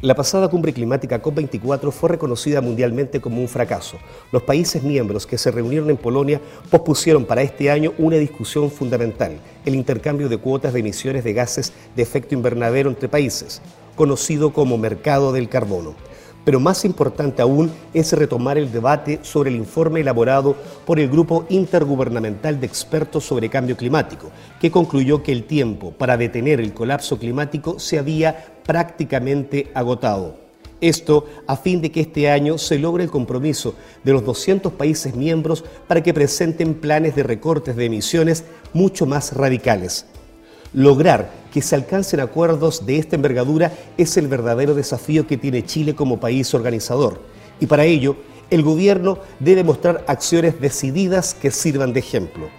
La 0.00 0.14
pasada 0.14 0.46
cumbre 0.46 0.72
climática 0.72 1.20
COP24 1.20 1.90
fue 1.90 2.10
reconocida 2.10 2.60
mundialmente 2.60 3.20
como 3.20 3.40
un 3.40 3.48
fracaso. 3.48 3.96
Los 4.30 4.44
países 4.44 4.84
miembros 4.84 5.26
que 5.26 5.38
se 5.38 5.50
reunieron 5.50 5.90
en 5.90 5.96
Polonia 5.96 6.40
pospusieron 6.70 7.24
para 7.24 7.42
este 7.42 7.68
año 7.68 7.92
una 7.98 8.14
discusión 8.14 8.70
fundamental, 8.70 9.40
el 9.64 9.74
intercambio 9.74 10.28
de 10.28 10.38
cuotas 10.38 10.72
de 10.72 10.78
emisiones 10.78 11.24
de 11.24 11.32
gases 11.32 11.72
de 11.96 12.02
efecto 12.04 12.36
invernadero 12.36 12.88
entre 12.90 13.08
países, 13.08 13.60
conocido 13.96 14.52
como 14.52 14.78
mercado 14.78 15.32
del 15.32 15.48
carbono. 15.48 15.96
Pero 16.44 16.60
más 16.60 16.84
importante 16.84 17.42
aún 17.42 17.70
es 17.92 18.12
retomar 18.12 18.56
el 18.56 18.70
debate 18.70 19.18
sobre 19.22 19.50
el 19.50 19.56
informe 19.56 20.00
elaborado 20.00 20.54
por 20.86 21.00
el 21.00 21.08
Grupo 21.08 21.44
Intergubernamental 21.48 22.60
de 22.60 22.66
Expertos 22.66 23.24
sobre 23.24 23.50
Cambio 23.50 23.76
Climático, 23.76 24.30
que 24.60 24.70
concluyó 24.70 25.24
que 25.24 25.32
el 25.32 25.42
tiempo 25.42 25.90
para 25.90 26.16
detener 26.16 26.60
el 26.60 26.72
colapso 26.72 27.18
climático 27.18 27.80
se 27.80 27.98
había 27.98 28.54
prácticamente 28.68 29.70
agotado. 29.72 30.36
Esto 30.82 31.24
a 31.46 31.56
fin 31.56 31.80
de 31.80 31.90
que 31.90 32.02
este 32.02 32.30
año 32.30 32.58
se 32.58 32.78
logre 32.78 33.02
el 33.02 33.10
compromiso 33.10 33.74
de 34.04 34.12
los 34.12 34.22
200 34.26 34.74
países 34.74 35.16
miembros 35.16 35.64
para 35.86 36.02
que 36.02 36.12
presenten 36.12 36.74
planes 36.74 37.16
de 37.16 37.22
recortes 37.22 37.76
de 37.76 37.86
emisiones 37.86 38.44
mucho 38.74 39.06
más 39.06 39.32
radicales. 39.32 40.04
Lograr 40.74 41.30
que 41.50 41.62
se 41.62 41.76
alcancen 41.76 42.20
acuerdos 42.20 42.84
de 42.84 42.98
esta 42.98 43.16
envergadura 43.16 43.72
es 43.96 44.18
el 44.18 44.28
verdadero 44.28 44.74
desafío 44.74 45.26
que 45.26 45.38
tiene 45.38 45.64
Chile 45.64 45.94
como 45.94 46.20
país 46.20 46.52
organizador. 46.52 47.22
Y 47.60 47.66
para 47.66 47.86
ello, 47.86 48.16
el 48.50 48.62
gobierno 48.62 49.18
debe 49.40 49.64
mostrar 49.64 50.04
acciones 50.06 50.60
decididas 50.60 51.32
que 51.32 51.50
sirvan 51.50 51.94
de 51.94 52.00
ejemplo. 52.00 52.50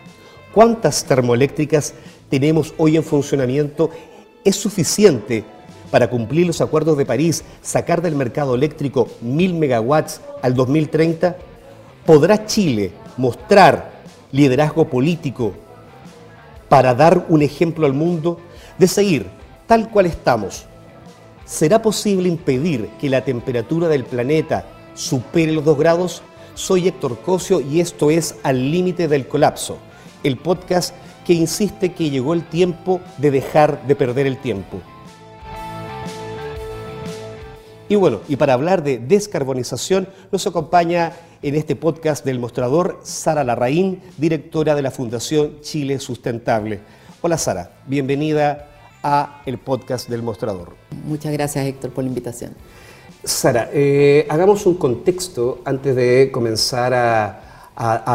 ¿Cuántas 0.55 1.05
termoeléctricas 1.05 1.94
tenemos 2.31 2.73
hoy 2.80 2.98
en 2.98 3.03
funcionamiento? 3.03 3.91
¿Es 4.44 4.55
suficiente 4.55 5.45
para 5.92 6.09
cumplir 6.09 6.48
los 6.48 6.62
acuerdos 6.62 6.98
de 6.98 7.06
París, 7.06 7.44
sacar 7.62 8.02
del 8.02 8.16
mercado 8.16 8.56
eléctrico 8.56 9.08
mil 9.22 9.54
megawatts 9.54 10.22
al 10.42 10.54
2030? 10.54 11.36
¿Podrá 12.06 12.45
Chile 12.45 12.92
mostrar 13.18 14.00
liderazgo 14.32 14.88
político 14.88 15.54
para 16.70 16.94
dar 16.94 17.26
un 17.30 17.42
ejemplo 17.42 17.86
al 17.86 17.94
mundo 17.94 18.40
de 18.78 18.88
seguir 18.88 19.28
tal 19.67 19.90
cual 19.90 20.06
estamos. 20.06 20.66
¿Será 21.45 21.82
posible 21.82 22.30
impedir 22.30 22.90
que 23.00 23.10
la 23.10 23.23
temperatura 23.23 23.88
del 23.88 24.04
planeta 24.04 24.66
supere 24.94 25.52
los 25.52 25.66
dos 25.66 25.78
grados? 25.78 26.22
Soy 26.54 26.88
Héctor 26.88 27.20
Cosio 27.20 27.62
y 27.62 27.80
esto 27.80 28.12
es 28.12 28.36
Al 28.44 28.72
Límite 28.72 29.08
del 29.08 29.28
Colapso, 29.28 29.78
el 30.23 30.38
podcast 30.38 30.94
que 31.26 31.34
insiste 31.34 31.94
que 31.94 32.10
llegó 32.10 32.34
el 32.34 32.44
tiempo 32.44 33.00
de 33.17 33.32
dejar 33.32 33.86
de 33.88 33.95
perder 33.95 34.28
el 34.28 34.38
tiempo. 34.38 34.82
Y 37.90 37.95
bueno, 37.95 38.22
y 38.28 38.36
para 38.36 38.54
hablar 38.54 38.84
de 38.84 39.00
descarbonización 39.00 40.08
nos 40.32 40.45
acompaña 40.45 41.12
en 41.42 41.56
este 41.56 41.76
podcast 41.76 42.23
del 42.23 42.38
mostrador 42.38 43.00
Sara 43.02 43.44
Larraín, 43.44 44.00
directora 44.20 44.76
de 44.76 44.84
la 44.84 44.92
Fundación 44.92 45.59
Chile 45.62 45.98
Sustentable. 45.98 46.82
Hola 47.22 47.40
Sara, 47.40 47.72
bienvenida 47.88 48.67
a 49.02 49.42
el 49.48 49.58
podcast 49.58 50.08
del 50.08 50.22
mostrador. 50.22 50.76
Muchas 51.04 51.34
gracias 51.34 51.66
Héctor 51.66 51.90
por 51.90 52.04
la 52.04 52.10
invitación. 52.10 52.52
Sara, 53.23 53.72
eh, 53.73 54.28
hagamos 54.30 54.67
un 54.67 54.76
contexto 54.76 55.62
antes 55.66 55.95
de 55.95 56.30
comenzar 56.32 56.94
a, 56.94 57.48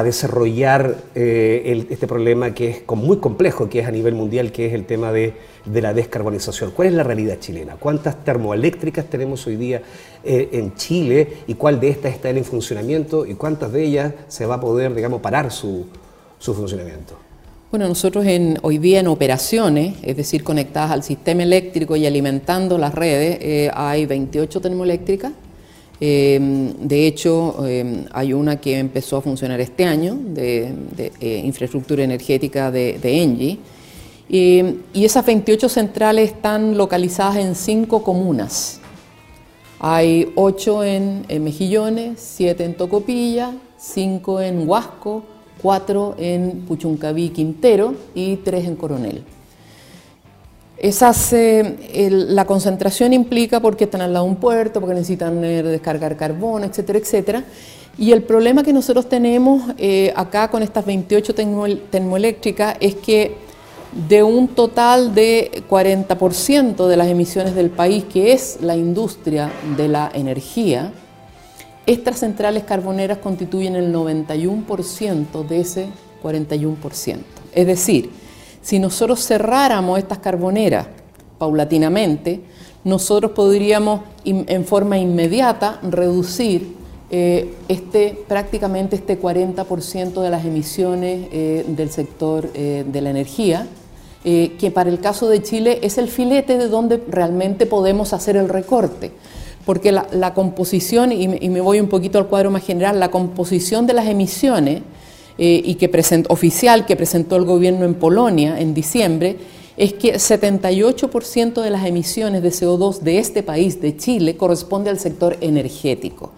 desarrollar 0.04 0.96
eh, 1.14 1.86
este 1.90 2.06
problema 2.06 2.54
que 2.54 2.70
es 2.70 2.82
muy 2.88 3.18
complejo, 3.18 3.68
que 3.68 3.80
es 3.80 3.86
a 3.86 3.90
nivel 3.90 4.14
mundial, 4.14 4.52
que 4.52 4.66
es 4.66 4.74
el 4.74 4.84
tema 4.84 5.12
de 5.12 5.34
de 5.64 5.80
la 5.80 5.94
descarbonización. 5.94 6.72
¿Cuál 6.72 6.88
es 6.88 6.94
la 6.94 7.02
realidad 7.02 7.38
chilena? 7.40 7.76
¿Cuántas 7.76 8.22
termoeléctricas 8.24 9.06
tenemos 9.06 9.46
hoy 9.46 9.56
día 9.56 9.82
eh, 10.22 10.50
en 10.52 10.74
Chile 10.74 11.38
y 11.46 11.54
cuál 11.54 11.80
de 11.80 11.88
estas 11.88 12.14
están 12.14 12.36
en 12.36 12.44
funcionamiento 12.44 13.26
y 13.26 13.34
cuántas 13.34 13.72
de 13.72 13.84
ellas 13.84 14.12
se 14.28 14.46
va 14.46 14.56
a 14.56 14.60
poder, 14.60 14.94
digamos, 14.94 15.20
parar 15.20 15.50
su, 15.50 15.86
funcionamiento? 16.38 17.16
Bueno, 17.70 17.88
nosotros 17.88 18.24
en, 18.26 18.58
hoy 18.62 18.78
día 18.78 19.00
en 19.00 19.08
operaciones, 19.08 19.96
es 20.02 20.16
decir, 20.16 20.44
conectadas 20.44 20.90
al 20.90 21.02
sistema 21.02 21.42
eléctrico 21.42 21.96
y 21.96 22.06
alimentando 22.06 22.78
las 22.78 22.94
redes, 22.94 23.38
eh, 23.40 23.70
hay 23.74 24.06
28 24.06 24.60
termoeléctricas. 24.60 25.32
Eh, 26.06 26.38
de 26.80 27.06
hecho, 27.06 27.64
hay 28.12 28.34
una 28.34 28.60
que 28.60 28.78
empezó 28.78 29.16
a 29.16 29.22
funcionar 29.22 29.58
este 29.62 29.86
año, 29.86 30.18
de, 30.20 30.74
infraestructura 31.44 32.04
energética 32.04 32.70
de, 32.70 32.98
de 32.98 33.22
Engie, 33.22 33.58
y 34.28 35.04
esas 35.04 35.24
28 35.24 35.66
centrales 35.68 36.32
están 36.32 36.76
localizadas 36.76 37.36
en 37.36 37.54
cinco 37.54 38.02
comunas. 38.02 38.80
Hay 39.80 40.30
ocho 40.34 40.84
en, 40.84 41.24
Mejillones, 41.42 42.20
siete 42.20 42.64
en 42.64 42.74
Tocopilla, 42.74 43.52
cinco 43.78 44.42
en 44.42 44.68
Huasco, 44.68 45.22
cuatro 45.62 46.14
en 46.18 46.66
Puchuncaví 46.66 47.30
Quintero 47.30 47.94
y 48.14 48.36
tres 48.36 48.66
en 48.66 48.76
Coronel. 48.76 49.24
Esas, 50.76 51.32
la 51.32 52.44
concentración 52.46 53.12
implica 53.12 53.60
porque 53.60 53.84
están 53.84 54.00
al 54.00 54.12
lado 54.12 54.24
de 54.24 54.30
un 54.32 54.36
puerto, 54.36 54.80
porque 54.80 54.94
necesitan 54.94 55.42
eh, 55.44 55.62
descargar 55.62 56.16
carbón, 56.16 56.64
etcétera, 56.64 56.98
etcétera. 56.98 57.44
Y 57.96 58.10
el 58.12 58.22
problema 58.22 58.64
que 58.64 58.72
nosotros 58.72 59.08
tenemos 59.08 59.62
eh, 59.78 60.12
acá 60.16 60.50
con 60.50 60.62
estas 60.62 60.84
28 60.84 61.32
termoeléctricas 61.90 62.76
es 62.80 62.96
que 62.96 63.36
de 64.08 64.24
un 64.24 64.48
total 64.48 65.14
de 65.14 65.62
40% 65.70 66.88
de 66.88 66.96
las 66.96 67.06
emisiones 67.06 67.54
del 67.54 67.70
país, 67.70 68.04
que 68.04 68.32
es 68.32 68.58
la 68.60 68.76
industria 68.76 69.52
de 69.76 69.86
la 69.86 70.10
energía, 70.12 70.92
estas 71.86 72.18
centrales 72.18 72.64
carboneras 72.64 73.18
constituyen 73.18 73.76
el 73.76 73.94
91% 73.94 75.46
de 75.46 75.60
ese 75.60 75.86
41%. 76.22 77.18
Es 77.54 77.66
decir, 77.66 78.10
si 78.64 78.80
nosotros 78.80 79.24
cerráramos 79.24 80.00
estas 80.00 80.18
carboneras 80.18 80.88
paulatinamente, 81.38 82.40
nosotros 82.82 83.30
podríamos 83.30 84.00
en 84.24 84.64
forma 84.64 84.98
inmediata 84.98 85.78
reducir 85.82 86.74
eh, 87.16 87.54
este, 87.68 88.18
prácticamente 88.26 88.96
este 88.96 89.20
40% 89.20 90.20
de 90.20 90.30
las 90.30 90.44
emisiones 90.44 91.28
eh, 91.30 91.64
del 91.68 91.88
sector 91.90 92.50
eh, 92.54 92.84
de 92.84 93.00
la 93.00 93.10
energía 93.10 93.68
que 94.24 94.72
para 94.74 94.88
el 94.88 95.00
caso 95.00 95.28
de 95.28 95.42
Chile 95.42 95.80
es 95.82 95.98
el 95.98 96.08
filete 96.08 96.56
de 96.56 96.68
donde 96.68 96.96
realmente 97.10 97.66
podemos 97.66 98.14
hacer 98.14 98.38
el 98.38 98.48
recorte. 98.48 99.12
Porque 99.66 99.92
la, 99.92 100.32
composición, 100.32 101.12
y 101.12 101.28
me, 101.28 101.60
voy 101.60 101.78
un 101.78 101.88
poquito 101.88 102.16
al 102.16 102.26
cuadro 102.26 102.50
más 102.50 102.64
general, 102.64 102.98
la 102.98 103.10
composición 103.10 103.86
de 103.86 103.92
las 103.92 104.06
emisiones 104.06 104.80
eh, 105.38 105.62
y 105.64 105.74
que 105.74 105.90
oficial 106.28 106.86
que 106.86 106.96
presentó 106.96 107.36
el 107.36 107.44
gobierno 107.44 107.84
en 107.84 107.94
Polonia 107.94 108.60
en 108.60 108.74
diciembre, 108.74 109.36
es 109.76 109.92
que 109.94 110.14
78% 110.14 111.60
de 111.60 111.70
las 111.70 111.84
emisiones 111.86 112.42
de 112.42 112.50
CO2 112.50 113.00
de 113.00 113.18
este 113.18 113.42
país, 113.42 113.80
de 113.80 113.96
Chile, 113.96 114.36
corresponde 114.36 114.90
al 114.90 114.98
sector 114.98 115.36
energético. 115.40 116.30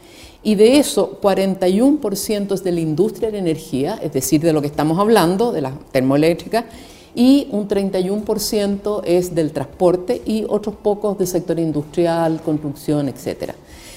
Y 0.43 0.55
de 0.55 0.79
eso, 0.79 1.19
41% 1.21 2.55
es 2.55 2.62
de 2.62 2.73
la 2.73 2.81
industria 2.81 3.31
de 3.31 3.39
energía, 3.39 3.99
es 4.03 4.12
decir, 4.12 4.41
de 4.41 4.53
lo 4.53 4.61
que 4.61 4.69
estamos 4.69 4.99
hablando, 4.99 5.53
de 5.53 5.61
la 5.61 5.73
termoeléctrica, 5.93 6.67
y 7.15 7.49
un 7.51 7.67
31% 7.67 9.03
es 9.05 9.34
del 9.34 9.51
transporte 9.53 10.23
y 10.25 10.45
otros 10.49 10.77
pocos 10.77 11.19
del 11.19 11.27
sector 11.27 11.59
industrial, 11.59 12.41
construcción, 12.43 13.09
etc. 13.09 13.53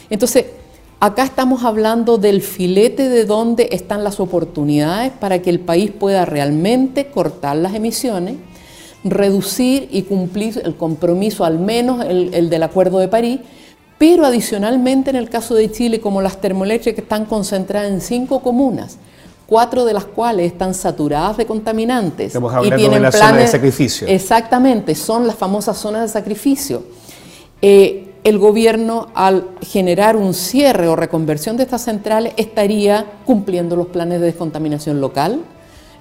Entonces, 0.09 0.45
acá 0.99 1.23
estamos 1.23 1.63
hablando 1.63 2.17
del 2.17 2.41
filete 2.41 3.09
de 3.09 3.25
dónde 3.25 3.69
están 3.71 4.03
las 4.03 4.19
oportunidades 4.19 5.11
para 5.11 5.41
que 5.41 5.49
el 5.49 5.59
país 5.59 5.91
pueda 5.91 6.25
realmente 6.25 7.07
cortar 7.07 7.55
las 7.55 7.73
emisiones, 7.73 8.35
reducir 9.03 9.87
y 9.91 10.03
cumplir 10.03 10.61
el 10.63 10.75
compromiso, 10.75 11.45
al 11.45 11.59
menos 11.59 12.05
el, 12.05 12.33
el 12.33 12.49
del 12.49 12.63
Acuerdo 12.63 12.99
de 12.99 13.07
París, 13.07 13.39
pero 13.97 14.25
adicionalmente 14.25 15.09
en 15.09 15.15
el 15.15 15.29
caso 15.29 15.55
de 15.55 15.71
Chile, 15.71 15.99
como 15.99 16.21
las 16.21 16.39
termoeléctricas 16.41 17.03
están 17.03 17.25
concentradas 17.25 17.91
en 17.91 18.01
cinco 18.01 18.41
comunas, 18.41 18.97
cuatro 19.45 19.85
de 19.85 19.93
las 19.93 20.05
cuales 20.05 20.51
están 20.51 20.73
saturadas 20.73 21.37
de 21.37 21.45
contaminantes. 21.45 22.27
Estamos 22.27 22.53
hablando 22.53 22.75
y 22.75 22.79
tienen 22.79 22.99
de 22.99 23.03
la 23.03 23.11
planes, 23.11 23.29
zona 23.29 23.41
de 23.41 23.47
sacrificio. 23.47 24.07
Exactamente, 24.07 24.95
son 24.95 25.27
las 25.27 25.35
famosas 25.35 25.77
zonas 25.77 26.01
de 26.01 26.07
sacrificio. 26.09 26.83
Eh, 27.61 28.08
el 28.23 28.37
gobierno, 28.37 29.07
al 29.13 29.47
generar 29.61 30.15
un 30.15 30.33
cierre 30.33 30.87
o 30.87 30.95
reconversión 30.95 31.57
de 31.57 31.63
estas 31.63 31.83
centrales, 31.83 32.33
estaría 32.37 33.05
cumpliendo 33.25 33.75
los 33.75 33.87
planes 33.87 34.19
de 34.19 34.27
descontaminación 34.27 34.99
local, 34.99 35.41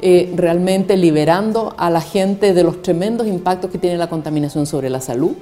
eh, 0.01 0.33
realmente 0.37 0.97
liberando 0.97 1.75
a 1.79 1.91
la 1.91 2.01
gente 2.01 2.55
de 2.55 2.65
los 2.65 2.83
tremendos 2.83 3.27
impactos 3.27 3.71
que 3.71 3.79
tiene 3.79 3.97
la 3.97 4.09
contaminación 4.09 4.67
sobre 4.67 4.91
la 4.91 5.01
salud. 5.01 5.33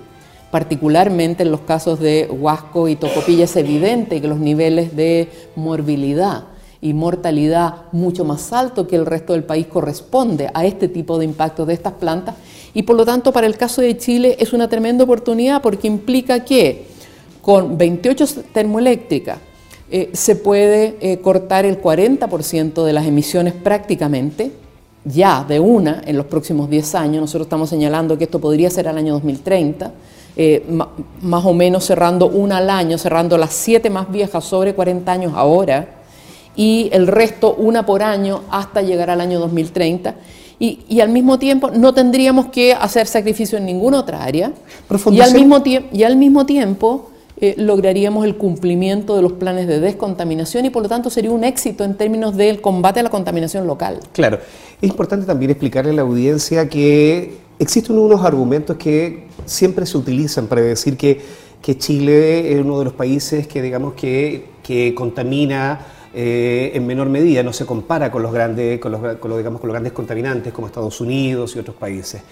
Particularmente 0.51 1.43
en 1.43 1.51
los 1.51 1.61
casos 1.61 1.99
de 1.99 2.29
Huasco 2.31 2.89
y 2.89 2.97
Tocopilla 2.97 3.45
es 3.45 3.57
evidente 3.57 4.21
que 4.21 4.29
los 4.29 4.39
niveles 4.39 4.95
de 4.95 5.29
morbilidad 5.57 6.45
y 6.81 6.93
mortalidad 6.93 7.87
mucho 7.93 8.25
más 8.25 8.53
alto 8.53 8.87
que 8.87 8.97
el 8.97 9.07
resto 9.07 9.33
del 9.33 9.45
país 9.45 9.67
corresponde 9.67 10.51
a 10.55 10.65
este 10.65 10.89
tipo 10.89 11.19
de 11.19 11.25
impacto 11.25 11.67
de 11.67 11.75
estas 11.75 11.95
plantas 11.95 12.37
y 12.77 12.83
por 12.83 12.95
lo 12.95 13.07
tanto 13.07 13.33
para 13.33 13.47
el 13.47 13.57
caso 13.57 13.81
de 13.81 13.97
Chile 13.97 14.37
es 14.39 14.53
una 14.53 14.69
tremenda 14.69 15.03
oportunidad 15.03 15.63
porque 15.63 15.87
implica 15.87 16.45
que 16.45 16.85
con 17.41 17.79
28 17.79 18.27
termoeléctricas 18.53 19.39
eh, 19.91 20.11
se 20.13 20.37
puede 20.37 20.99
eh, 21.01 21.17
cortar 21.21 21.65
el 21.65 21.81
40% 21.81 22.85
de 22.85 22.93
las 22.93 23.07
emisiones 23.07 23.55
prácticamente, 23.55 24.51
ya 25.07 25.43
de 25.49 25.59
una 25.59 26.03
en 26.05 26.19
los 26.19 26.27
próximos 26.27 26.69
10 26.69 26.95
años. 26.97 27.23
Nosotros 27.23 27.47
estamos 27.47 27.71
señalando 27.71 28.19
que 28.19 28.25
esto 28.25 28.41
podría 28.41 28.69
ser 28.69 28.89
al 28.89 28.99
año 28.99 29.15
2030, 29.15 29.93
eh, 30.37 30.63
más 31.23 31.47
o 31.47 31.55
menos 31.55 31.83
cerrando 31.83 32.27
una 32.27 32.59
al 32.59 32.69
año, 32.69 32.99
cerrando 32.99 33.39
las 33.39 33.55
siete 33.55 33.89
más 33.89 34.13
viejas 34.13 34.45
sobre 34.45 34.75
40 34.75 35.11
años 35.11 35.33
ahora, 35.35 35.89
y 36.55 36.91
el 36.93 37.07
resto 37.07 37.55
una 37.55 37.87
por 37.87 38.03
año 38.03 38.43
hasta 38.51 38.83
llegar 38.83 39.09
al 39.09 39.23
año 39.23 39.41
2030. 39.41 40.15
Y, 40.59 40.81
y, 40.89 41.01
al 41.01 41.11
mismo 41.11 41.39
tiempo 41.39 41.71
no 41.71 41.93
tendríamos 41.93 42.47
que 42.47 42.73
hacer 42.73 43.07
sacrificio 43.07 43.59
en 43.59 43.67
ninguna 43.67 44.01
otra 44.01 44.25
área. 44.25 44.53
Y 45.11 45.21
al, 45.21 45.35
mismo 45.35 45.63
y 45.93 46.03
al 46.03 46.17
mismo 46.17 46.47
tiempo 46.47 47.11
eh, 47.39 47.55
lograríamos 47.59 48.25
el 48.25 48.37
cumplimiento 48.37 49.15
de 49.15 49.21
los 49.21 49.33
planes 49.33 49.67
de 49.67 49.79
descontaminación 49.79 50.65
y 50.65 50.71
por 50.71 50.83
lo 50.83 50.89
tanto 50.89 51.11
sería 51.11 51.31
un 51.31 51.45
éxito 51.45 51.85
en 51.85 51.95
términos 51.95 52.35
del 52.35 52.63
combate 52.63 53.01
a 53.01 53.03
la 53.03 53.11
contaminación 53.11 53.67
local. 53.67 54.01
Claro, 54.13 54.39
es 54.81 54.89
importante 54.89 55.27
también 55.27 55.51
explicarle 55.51 55.91
a 55.91 55.95
la 55.95 56.03
audiencia 56.03 56.67
que 56.71 57.37
existen 57.59 57.99
unos 57.99 58.25
argumentos 58.25 58.79
que 58.79 59.27
siempre 59.45 59.85
se 59.85 59.99
utilizan 59.99 60.47
para 60.47 60.63
decir 60.63 60.97
que, 60.97 61.21
que 61.61 61.77
Chile 61.77 62.55
es 62.55 62.65
uno 62.65 62.79
de 62.79 62.87
los 62.87 62.95
países 62.95 63.47
que 63.47 63.61
digamos 63.61 63.93
que, 63.93 64.47
que 64.63 64.95
contamina 64.95 65.81
eh, 66.19 66.71
en 66.73 66.87
menor 66.87 67.11
medida, 67.11 67.43
no 67.43 67.53
se 67.53 67.67
compara 67.67 68.11
con 68.11 68.23
los 68.23 68.33
grandes, 68.33 68.81
con 68.81 68.91
los, 68.91 69.03
digamos, 69.03 69.61
con 69.61 69.69
los 69.69 69.75
grandes 69.75 69.93
contaminantes 69.93 70.51
como 70.51 70.67
Estados 70.67 70.99
Unidos 71.03 71.55
y 71.55 71.59
otros 71.59 71.77
países. 71.77 72.23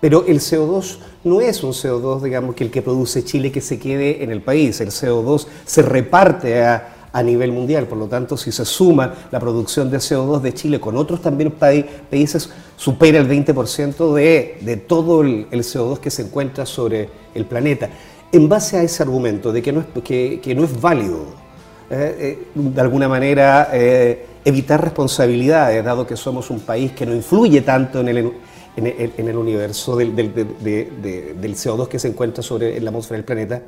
Pero 0.00 0.24
el 0.26 0.40
CO2 0.40 0.96
no 1.24 1.42
es 1.42 1.62
un 1.62 1.72
CO2, 1.72 2.22
digamos, 2.22 2.54
que 2.54 2.64
el 2.64 2.70
que 2.70 2.80
produce 2.80 3.22
Chile 3.22 3.52
que 3.52 3.60
se 3.60 3.78
quede 3.78 4.24
en 4.24 4.30
el 4.30 4.40
país. 4.40 4.80
El 4.80 4.88
CO2 4.88 5.46
se 5.66 5.82
reparte 5.82 6.62
a, 6.64 6.90
nivel 7.22 7.52
mundial. 7.52 7.86
Por 7.86 7.98
lo 7.98 8.06
tanto, 8.06 8.38
si 8.38 8.50
se 8.50 8.64
suma 8.64 9.12
la 9.30 9.38
producción 9.38 9.90
de 9.90 9.98
CO2 9.98 10.40
de 10.40 10.54
Chile 10.54 10.80
con 10.80 10.96
otros 10.96 11.20
también 11.20 11.50
países, 11.52 12.48
supera 12.76 13.18
el 13.18 13.28
20% 13.28 14.14
de, 14.14 14.56
de 14.62 14.76
todo 14.78 15.20
el, 15.20 15.50
CO2 15.50 15.98
que 15.98 16.10
se 16.10 16.22
encuentra 16.22 16.64
sobre 16.64 17.10
el 17.34 17.44
planeta. 17.44 17.90
En 18.32 18.48
base 18.48 18.78
a 18.78 18.82
ese 18.82 19.02
argumento 19.02 19.52
de 19.52 19.60
que 19.60 19.70
no 19.70 19.80
es, 19.80 19.86
que 20.02 20.54
no 20.56 20.64
es 20.64 20.80
válido 20.80 21.43
eh, 21.90 22.16
eh, 22.18 22.48
de 22.54 22.80
alguna 22.80 23.08
manera 23.08 23.68
eh, 23.72 24.26
evitar 24.42 24.82
responsabilidades, 24.82 25.84
dado 25.84 26.06
que 26.06 26.16
somos 26.16 26.48
un 26.48 26.60
país 26.60 26.92
que 26.92 27.04
no 27.04 27.14
influye 27.14 27.60
tanto 27.60 28.00
en 28.00 28.08
el, 28.08 28.32
en 28.76 29.28
el, 29.28 29.36
universo 29.36 29.94
del, 29.94 30.16
del, 30.16 30.32
del, 30.32 31.54
CO2 31.54 31.86
que 31.88 31.98
se 31.98 32.08
encuentra 32.08 32.42
sobre 32.42 32.80
la 32.80 32.88
atmósfera 32.88 33.18
del 33.18 33.24
planeta. 33.24 33.62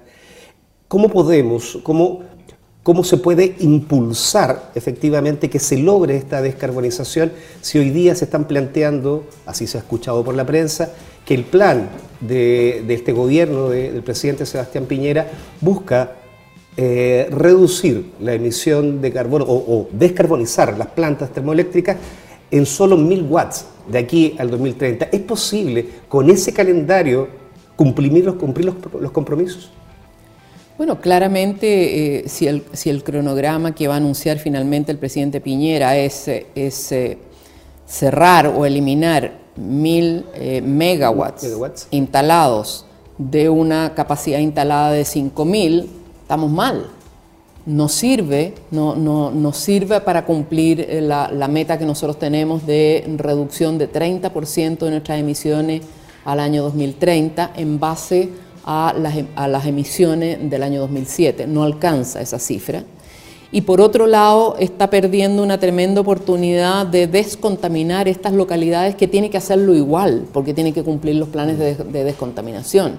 ¿Cómo 0.88 1.10
podemos, 1.10 1.78
cómo, 1.82 2.22
cómo 2.82 3.04
se 3.04 3.18
puede 3.18 3.54
impulsar 3.58 4.70
efectivamente 4.74 5.50
que 5.50 5.58
se 5.58 5.76
logre 5.76 6.16
esta 6.16 6.40
descarbonización 6.40 7.32
si 7.60 7.78
hoy 7.78 7.90
día 7.90 8.14
se 8.14 8.24
están 8.24 8.46
planteando, 8.46 9.26
así 9.44 9.66
se 9.66 9.76
ha 9.76 9.80
escuchado 9.80 10.24
por 10.24 10.34
la 10.34 10.46
prensa, 10.46 10.90
que 11.26 11.34
el 11.34 11.44
plan 11.44 11.90
de, 12.20 12.82
de 12.86 12.94
este 12.94 13.12
gobierno 13.12 13.68
del 13.68 14.02
presidente 14.02 14.46
Sebastián 14.46 14.86
Piñera 14.86 15.28
busca 15.60 16.12
eh, 16.78 17.28
reducir 17.30 18.12
la 18.20 18.34
emisión 18.34 19.00
de 19.00 19.10
carbono 19.10 19.46
o, 19.48 19.88
descarbonizar 19.92 20.76
las 20.76 20.88
plantas 20.88 21.32
termoeléctricas 21.32 21.96
en 22.50 22.66
solo 22.66 22.98
1000 22.98 23.22
watts 23.22 23.64
de 23.88 23.98
aquí 23.98 24.36
al 24.38 24.50
2030. 24.50 25.06
¿Es 25.06 25.20
posible 25.20 25.86
con 26.06 26.28
ese 26.28 26.52
calendario 26.52 27.28
cumplir 27.76 28.26
los, 28.26 28.34
cumplir 28.34 28.66
los, 29.00 29.10
compromisos? 29.10 29.70
Bueno, 30.76 31.00
claramente 31.00 32.18
eh, 32.18 32.28
si, 32.28 32.46
el, 32.46 32.62
si, 32.74 32.90
el, 32.90 33.02
cronograma 33.02 33.74
que 33.74 33.88
va 33.88 33.94
a 33.94 33.96
anunciar 33.96 34.38
finalmente 34.38 34.92
el 34.92 34.98
presidente 34.98 35.40
Piñera 35.40 35.96
es, 35.96 36.28
es 36.54 36.92
eh, 36.92 37.16
cerrar 37.86 38.48
o 38.48 38.66
eliminar 38.66 39.32
mil 39.56 40.26
megawatts, 40.62 41.44
megawatts, 41.44 41.88
instalados 41.90 42.84
de 43.16 43.48
una 43.48 43.94
capacidad 43.94 44.40
instalada 44.40 44.92
de 44.92 45.06
5000, 45.06 46.04
estamos 46.26 46.50
mal. 46.50 46.88
No 47.66 47.88
sirve, 47.88 48.52
no, 48.72 48.96
no, 48.96 49.52
sirve 49.52 50.00
para 50.00 50.24
cumplir 50.24 50.80
eh, 50.80 51.00
la, 51.00 51.48
meta 51.48 51.78
que 51.78 51.84
nosotros 51.86 52.18
tenemos 52.18 52.66
de 52.66 53.04
reducción 53.16 53.78
de 53.78 53.88
30% 53.88 54.78
de 54.78 54.90
nuestras 54.90 55.20
emisiones 55.20 55.82
al 56.24 56.40
año 56.40 56.64
2030 56.64 57.52
en 57.54 57.78
base 57.78 58.30
a 58.64 58.92
las, 58.98 59.14
a 59.36 59.46
las 59.46 59.66
emisiones 59.66 60.50
del 60.50 60.64
año 60.64 60.80
2007. 60.80 61.46
No 61.46 61.62
alcanza 61.62 62.20
esa 62.20 62.40
cifra 62.40 62.82
y 63.52 63.60
por 63.60 63.80
otro 63.80 64.08
lado 64.08 64.56
está 64.58 64.90
perdiendo 64.90 65.44
una 65.44 65.58
tremenda 65.60 66.00
oportunidad 66.00 66.86
de 66.86 67.06
descontaminar 67.06 68.08
estas 68.08 68.32
localidades 68.32 68.96
que 68.96 69.06
tiene 69.06 69.30
que 69.30 69.38
hacerlo 69.38 69.76
igual, 69.76 70.26
porque 70.32 70.54
tiene 70.54 70.72
que 70.72 70.82
cumplir 70.82 71.14
los 71.14 71.28
planes 71.28 71.56
de, 71.56 71.76
de 71.76 72.02
descontaminación. 72.02 72.98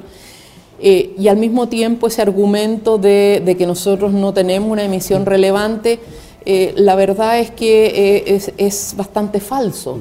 Eh, 0.80 1.16
y 1.18 1.28
al 1.28 1.38
mismo 1.38 1.68
tiempo 1.68 2.08
ese 2.08 2.22
argumento 2.22 2.98
de, 2.98 3.56
que 3.58 3.66
nosotros 3.66 4.14
no 4.14 4.34
tenemos 4.34 4.72
una 4.72 4.84
emisión 4.84 5.26
relevante, 5.26 6.00
eh, 6.46 6.74
la 6.78 6.96
verdad 6.96 7.40
es 7.40 7.52
que 7.52 8.26
eh, 8.26 8.54
es, 8.58 8.94
bastante 8.96 9.40
falso. 9.40 10.00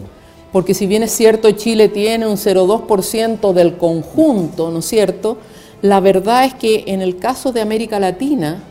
Porque 0.53 0.75
si 0.75 0.87
bien 0.87 1.03
es 1.03 1.13
cierto 1.13 1.51
Chile 1.53 1.89
tiene 1.89 2.27
un 2.27 2.37
0,2% 2.37 3.53
del 3.53 3.77
conjunto, 3.77 4.71
¿no 4.71 4.79
es 4.79 4.87
cierto? 4.87 5.39
La 5.83 6.01
verdad 6.01 6.45
es 6.45 6.55
que 6.55 6.85
en 6.87 7.03
el 7.03 7.19
caso 7.19 7.53
de 7.53 7.61
América 7.61 7.99
Latina, 7.99 8.63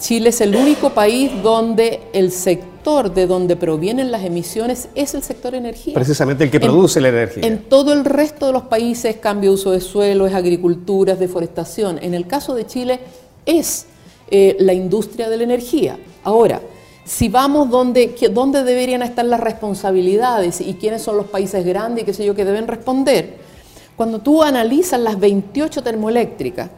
Chile 0.00 0.30
es 0.30 0.40
el 0.40 0.56
único 0.56 0.90
país 0.90 1.30
donde 1.42 2.00
el 2.12 2.32
sector 2.32 2.69
de 2.82 3.26
donde 3.26 3.56
provienen 3.56 4.10
las 4.10 4.24
emisiones 4.24 4.88
es 4.94 5.14
el 5.14 5.22
sector 5.22 5.54
energía. 5.54 5.94
Precisamente 5.94 6.44
el 6.44 6.50
que 6.50 6.58
produce 6.58 7.00
la 7.00 7.10
energía. 7.10 7.46
En 7.46 7.64
todo 7.68 7.92
el 7.92 8.06
resto 8.06 8.46
de 8.46 8.52
los 8.52 8.62
países, 8.64 9.16
cambio 9.16 9.50
de 9.50 9.54
uso 9.54 9.70
de 9.70 9.80
suelo, 9.80 10.26
es 10.26 10.34
agricultura, 10.34 11.12
es 11.12 11.18
deforestación. 11.18 11.98
En 12.02 12.14
el 12.14 12.26
caso 12.26 12.54
de 12.54 12.66
Chile 12.66 13.00
es 13.44 13.86
eh, 14.30 14.56
la 14.60 14.72
industria 14.72 15.28
de 15.28 15.36
la 15.36 15.44
energía. 15.44 15.98
Ahora, 16.24 16.62
si 17.04 17.28
vamos 17.28 17.68
donde, 17.68 18.14
donde 18.32 18.64
deberían 18.64 19.02
estar 19.02 19.26
las 19.26 19.40
responsabilidades 19.40 20.60
y 20.60 20.74
quiénes 20.74 21.02
son 21.02 21.18
los 21.18 21.26
países 21.26 21.64
grandes 21.64 22.02
y 22.02 22.06
qué 22.06 22.14
sé 22.14 22.24
yo 22.24 22.34
que 22.34 22.46
deben 22.46 22.66
responder, 22.66 23.36
cuando 23.94 24.20
tú 24.20 24.42
analizas 24.42 24.98
las 24.98 25.20
28 25.20 25.82
termoeléctricas, 25.82 26.70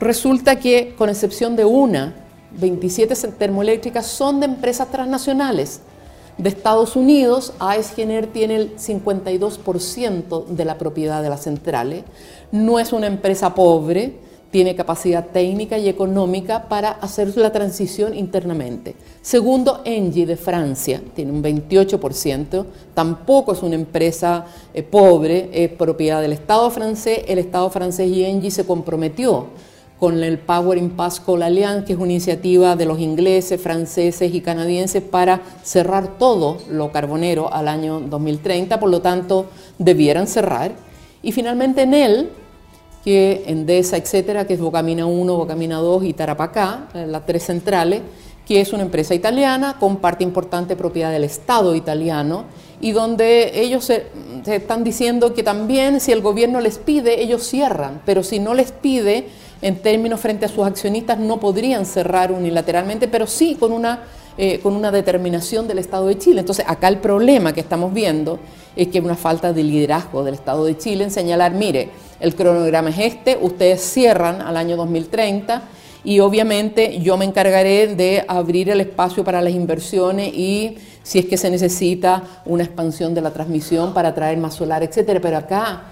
resulta 0.00 0.58
que, 0.58 0.94
con 0.98 1.08
excepción 1.08 1.54
de 1.54 1.64
una, 1.64 2.14
27 2.58 3.14
termoeléctricas 3.38 4.06
son 4.06 4.40
de 4.40 4.46
empresas 4.46 4.90
transnacionales. 4.90 5.80
De 6.38 6.48
Estados 6.48 6.96
Unidos, 6.96 7.52
AES 7.58 7.90
Gener 7.94 8.26
tiene 8.26 8.56
el 8.56 8.76
52% 8.76 10.46
de 10.46 10.64
la 10.64 10.78
propiedad 10.78 11.22
de 11.22 11.28
las 11.28 11.42
centrales. 11.42 12.04
No 12.50 12.78
es 12.78 12.92
una 12.94 13.08
empresa 13.08 13.54
pobre, 13.54 14.14
tiene 14.50 14.74
capacidad 14.74 15.26
técnica 15.26 15.78
y 15.78 15.88
económica 15.88 16.68
para 16.68 16.90
hacer 16.92 17.36
la 17.36 17.52
transición 17.52 18.16
internamente. 18.16 18.96
Segundo, 19.22 19.82
Engie 19.84 20.26
de 20.26 20.36
Francia 20.36 21.00
tiene 21.14 21.30
un 21.30 21.42
28%, 21.42 22.64
tampoco 22.94 23.52
es 23.52 23.62
una 23.62 23.76
empresa 23.76 24.46
eh, 24.74 24.82
pobre, 24.82 25.50
es 25.52 25.70
propiedad 25.70 26.20
del 26.20 26.32
Estado 26.32 26.70
francés. 26.70 27.20
El 27.28 27.38
Estado 27.38 27.70
francés 27.70 28.08
y 28.08 28.24
Engie 28.24 28.50
se 28.50 28.64
comprometió 28.66 29.46
con 30.00 30.24
el 30.24 30.38
Power 30.38 30.78
in 30.78 30.90
Pascal 30.90 31.42
Alliance, 31.42 31.84
que 31.84 31.92
es 31.92 31.98
una 31.98 32.12
iniciativa 32.12 32.74
de 32.74 32.86
los 32.86 32.98
ingleses, 32.98 33.60
franceses 33.60 34.34
y 34.34 34.40
canadienses 34.40 35.02
para 35.02 35.42
cerrar 35.62 36.18
todo 36.18 36.56
lo 36.70 36.90
carbonero 36.90 37.52
al 37.52 37.68
año 37.68 38.00
2030, 38.00 38.80
por 38.80 38.88
lo 38.88 39.02
tanto 39.02 39.50
debieran 39.78 40.26
cerrar. 40.26 40.72
Y 41.22 41.32
finalmente 41.32 41.82
en 41.82 41.92
él, 41.92 42.30
que 43.04 43.44
Endesa, 43.46 43.98
etcétera, 43.98 44.46
que 44.46 44.54
es 44.54 44.60
Bocamina 44.60 45.04
1, 45.04 45.36
Bocamina 45.36 45.76
2 45.76 46.04
y 46.04 46.14
Tarapacá, 46.14 46.88
las 46.94 47.26
tres 47.26 47.44
centrales, 47.44 48.00
que 48.46 48.62
es 48.62 48.72
una 48.72 48.82
empresa 48.82 49.14
italiana 49.14 49.76
con 49.78 49.98
parte 49.98 50.24
importante 50.24 50.76
propiedad 50.76 51.12
del 51.12 51.24
Estado 51.24 51.74
italiano 51.74 52.44
y 52.80 52.92
donde 52.92 53.60
ellos 53.60 53.84
se, 53.84 54.06
se 54.44 54.56
están 54.56 54.82
diciendo 54.82 55.34
que 55.34 55.42
también 55.42 56.00
si 56.00 56.10
el 56.10 56.22
gobierno 56.22 56.60
les 56.60 56.78
pide, 56.78 57.22
ellos 57.22 57.46
cierran, 57.46 58.00
pero 58.06 58.22
si 58.22 58.38
no 58.38 58.54
les 58.54 58.72
pide, 58.72 59.28
en 59.62 59.76
términos 59.76 60.20
frente 60.20 60.46
a 60.46 60.48
sus 60.48 60.66
accionistas 60.66 61.18
no 61.18 61.38
podrían 61.38 61.84
cerrar 61.84 62.32
unilateralmente, 62.32 63.08
pero 63.08 63.26
sí 63.26 63.56
con 63.58 63.72
una, 63.72 64.04
eh, 64.38 64.58
con 64.60 64.74
una 64.74 64.90
determinación 64.90 65.68
del 65.68 65.78
Estado 65.78 66.06
de 66.06 66.18
Chile. 66.18 66.40
Entonces, 66.40 66.64
acá 66.66 66.88
el 66.88 66.98
problema 66.98 67.52
que 67.52 67.60
estamos 67.60 67.92
viendo 67.92 68.38
es 68.76 68.88
que 68.88 68.98
hay 68.98 69.04
una 69.04 69.16
falta 69.16 69.52
de 69.52 69.62
liderazgo 69.62 70.24
del 70.24 70.34
Estado 70.34 70.64
de 70.64 70.78
Chile 70.78 71.04
en 71.04 71.10
señalar, 71.10 71.52
mire, 71.52 71.90
el 72.20 72.34
cronograma 72.34 72.90
es 72.90 72.98
este, 72.98 73.38
ustedes 73.40 73.80
cierran 73.80 74.40
al 74.40 74.56
año 74.56 74.76
2030 74.76 75.62
y 76.04 76.20
obviamente 76.20 76.98
yo 77.00 77.16
me 77.16 77.24
encargaré 77.24 77.94
de 77.94 78.24
abrir 78.26 78.70
el 78.70 78.80
espacio 78.80 79.24
para 79.24 79.42
las 79.42 79.52
inversiones 79.52 80.32
y 80.34 80.78
si 81.02 81.18
es 81.18 81.26
que 81.26 81.36
se 81.36 81.50
necesita 81.50 82.22
una 82.46 82.64
expansión 82.64 83.14
de 83.14 83.20
la 83.20 83.32
transmisión 83.32 83.92
para 83.92 84.14
traer 84.14 84.38
más 84.38 84.54
solar, 84.54 84.82
etcétera. 84.82 85.20
Pero 85.20 85.36
acá 85.36 85.84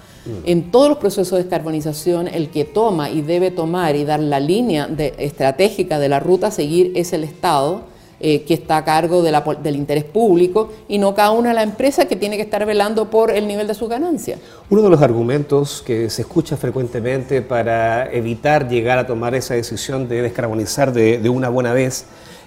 En 0.45 0.71
todos 0.71 0.89
los 0.89 0.99
procesos 0.99 1.39
de 1.39 1.45
descarbonización, 1.45 2.29
el 2.29 2.51
que 2.51 2.65
toma 2.65 3.11
y 3.11 3.23
debe 3.23 3.51
tomar 3.51 3.97
y 3.97 4.05
dar 4.05 4.21
la 4.21 4.41
línea 4.41 4.89
estratégica 5.19 5.99
de 5.99 6.09
la 6.09 6.21
ruta 6.21 6.49
a 6.49 6.51
seguir 6.51 6.93
es 6.95 7.13
el 7.13 7.25
Estado 7.25 7.83
eh, 8.21 8.43
que 8.43 8.55
está 8.55 8.79
a 8.79 8.85
cargo 8.85 9.23
del 9.23 9.77
interés 9.77 10.03
público 10.03 10.71
y 10.89 10.99
no 10.99 11.15
cada 11.15 11.31
una 11.31 11.51
de 11.51 11.55
las 11.55 11.63
empresas 11.63 12.07
que 12.07 12.17
tiene 12.17 12.35
que 12.35 12.43
estar 12.43 12.67
velando 12.67 13.09
por 13.09 13.31
el 13.31 13.47
nivel 13.47 13.69
de 13.69 13.75
su 13.75 13.87
ganancia. 13.87 14.39
Uno 14.71 14.83
de 14.83 14.91
los 14.91 15.01
argumentos 15.01 15.85
que 15.87 16.11
se 16.11 16.23
escucha 16.23 16.57
frecuentemente 16.57 17.43
para 17.43 18.13
evitar 18.13 18.69
llegar 18.69 18.99
a 18.99 19.07
tomar 19.07 19.37
esa 19.37 19.55
decisión 19.55 20.09
de 20.09 20.23
descarbonizar 20.23 20.93
de, 20.93 21.29
una 21.29 21.49
buena 21.49 21.73
vez 21.73 22.07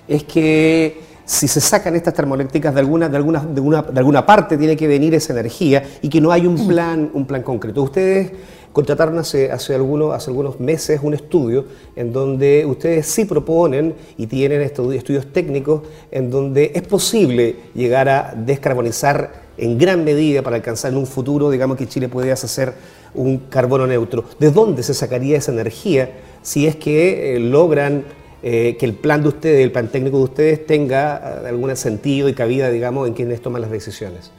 es 0.10 0.26
que 0.26 1.00
si 1.26 1.48
se 1.48 1.62
sacan 1.62 1.96
estas 1.96 2.14
termoeléctricas 2.14 2.74
de 2.74 2.80
alguna, 2.80 3.10
de, 3.10 3.18
alguna, 3.18 3.40
de, 3.40 3.62
una, 3.62 3.80
alguna 3.80 4.26
parte 4.26 4.58
tiene 4.58 4.76
que 4.76 4.88
venir 4.88 5.14
esa 5.14 5.34
energía 5.34 5.84
y 6.02 6.10
que 6.10 6.20
no 6.20 6.32
hay 6.32 6.46
un 6.46 6.68
plan, 6.68 7.10
un 7.14 7.26
plan 7.26 7.44
concreto. 7.44 7.84
Ustedes 7.84 8.32
contrataron 8.72 9.18
hace, 9.18 9.52
hace, 9.52 9.76
algunos, 9.76 10.14
hace 10.14 10.30
algunos 10.30 10.60
meses 10.60 11.00
un 11.04 11.14
estudio 11.14 11.66
en 11.96 12.14
donde 12.14 12.66
ustedes 12.66 13.06
sí 13.08 13.26
proponen 13.26 13.96
y 14.18 14.28
tienen 14.28 14.62
estudios 14.62 15.32
técnicos 15.32 15.82
en 16.10 16.30
donde 16.30 16.72
es 16.74 16.82
posible 16.84 17.56
llegar 17.74 18.10
a 18.10 18.34
descarbonizar 18.36 19.52
en 19.58 19.78
gran 19.78 20.04
medida 20.04 20.42
para 20.42 20.56
alcanzar 20.56 20.92
en 20.92 20.98
un 20.98 21.06
futuro, 21.06 21.50
digamos 21.50 21.78
que 21.78 21.88
Chile 21.88 22.10
puede 22.10 22.32
hacer 22.32 22.74
un 23.14 23.38
carbono 23.50 23.86
neutro. 23.86 24.24
¿De 24.40 24.50
dónde 24.52 24.84
se 24.84 24.94
sacaría 24.94 25.38
esa 25.38 25.52
energía 25.52 26.10
si 26.42 26.66
es 26.66 26.76
que 26.76 27.36
eh, 27.36 27.40
logran 27.40 28.06
eh, 28.44 28.76
que 28.80 28.88
el 28.88 28.96
plan 28.96 29.22
de 29.22 29.28
ustedes, 29.28 29.64
el 29.64 29.72
plan 29.72 29.88
técnico 29.90 30.18
de 30.18 30.24
ustedes 30.24 30.66
tenga 30.66 31.42
eh, 31.44 31.48
algún 31.48 31.76
sentido 31.76 32.28
y 32.28 32.34
cabida, 32.34 32.72
digamos, 32.72 33.08
en 33.08 33.14
quienes 33.14 33.40
toman 33.40 33.62
las 33.62 33.70
decisiones? 33.70 34.32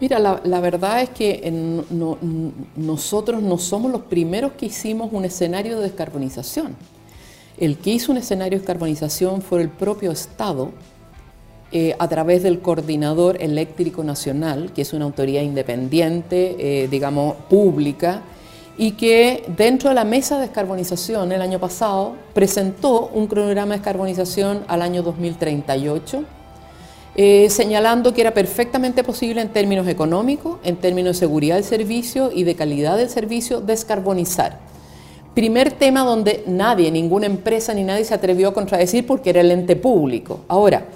Mira, 0.00 0.18
la, 0.18 0.60
verdad 0.60 1.02
es 1.02 1.10
que 1.10 1.50
nosotros 2.76 3.42
no 3.42 3.58
somos 3.58 3.90
los 3.90 4.02
primeros 4.02 4.52
que 4.52 4.66
hicimos 4.66 5.10
un 5.12 5.24
escenario 5.24 5.76
de 5.76 5.84
descarbonización. 5.84 6.76
El 7.58 7.78
que 7.78 7.90
hizo 7.90 8.12
un 8.12 8.18
escenario 8.18 8.58
de 8.58 8.60
descarbonización 8.60 9.42
fue 9.42 9.62
el 9.62 9.68
propio 9.68 10.12
Estado 10.12 10.70
eh, 11.72 11.96
a 11.98 12.08
través 12.08 12.44
del 12.44 12.60
Coordinador 12.60 13.42
Eléctrico 13.42 14.04
Nacional, 14.04 14.72
que 14.72 14.82
es 14.82 14.92
una 14.92 15.04
autoridad 15.04 15.42
independiente, 15.42 16.88
digamos, 16.88 17.34
pública, 17.48 18.22
y 18.78 18.92
que 18.92 19.44
dentro 19.56 19.90
de 19.90 19.94
la 19.96 20.04
mesa 20.04 20.36
de 20.36 20.42
descarbonización 20.42 21.32
el 21.32 21.42
año 21.42 21.58
pasado 21.58 22.14
presentó 22.32 23.10
un 23.12 23.26
cronograma 23.26 23.72
de 23.72 23.78
descarbonización 23.78 24.64
al 24.68 24.82
año 24.82 25.02
2038 25.02 26.24
eh, 27.20 27.50
señalando 27.50 28.14
que 28.14 28.20
era 28.20 28.32
perfectamente 28.32 29.02
posible 29.02 29.40
en 29.40 29.48
términos 29.48 29.88
económicos, 29.88 30.60
en 30.62 30.76
términos 30.76 31.16
de 31.16 31.18
seguridad 31.18 31.56
del 31.56 31.64
servicio 31.64 32.30
y 32.32 32.44
de 32.44 32.54
calidad 32.54 32.96
del 32.96 33.08
servicio, 33.08 33.60
descarbonizar. 33.60 34.60
Primer 35.34 35.72
tema 35.72 36.04
donde 36.04 36.44
nadie, 36.46 36.92
ninguna 36.92 37.26
empresa 37.26 37.74
ni 37.74 37.82
nadie 37.82 38.04
se 38.04 38.14
atrevió 38.14 38.50
a 38.50 38.54
contradecir 38.54 39.04
porque 39.04 39.30
era 39.30 39.40
el 39.40 39.50
ente 39.50 39.74
público. 39.74 40.42
Ahora, 40.46 40.86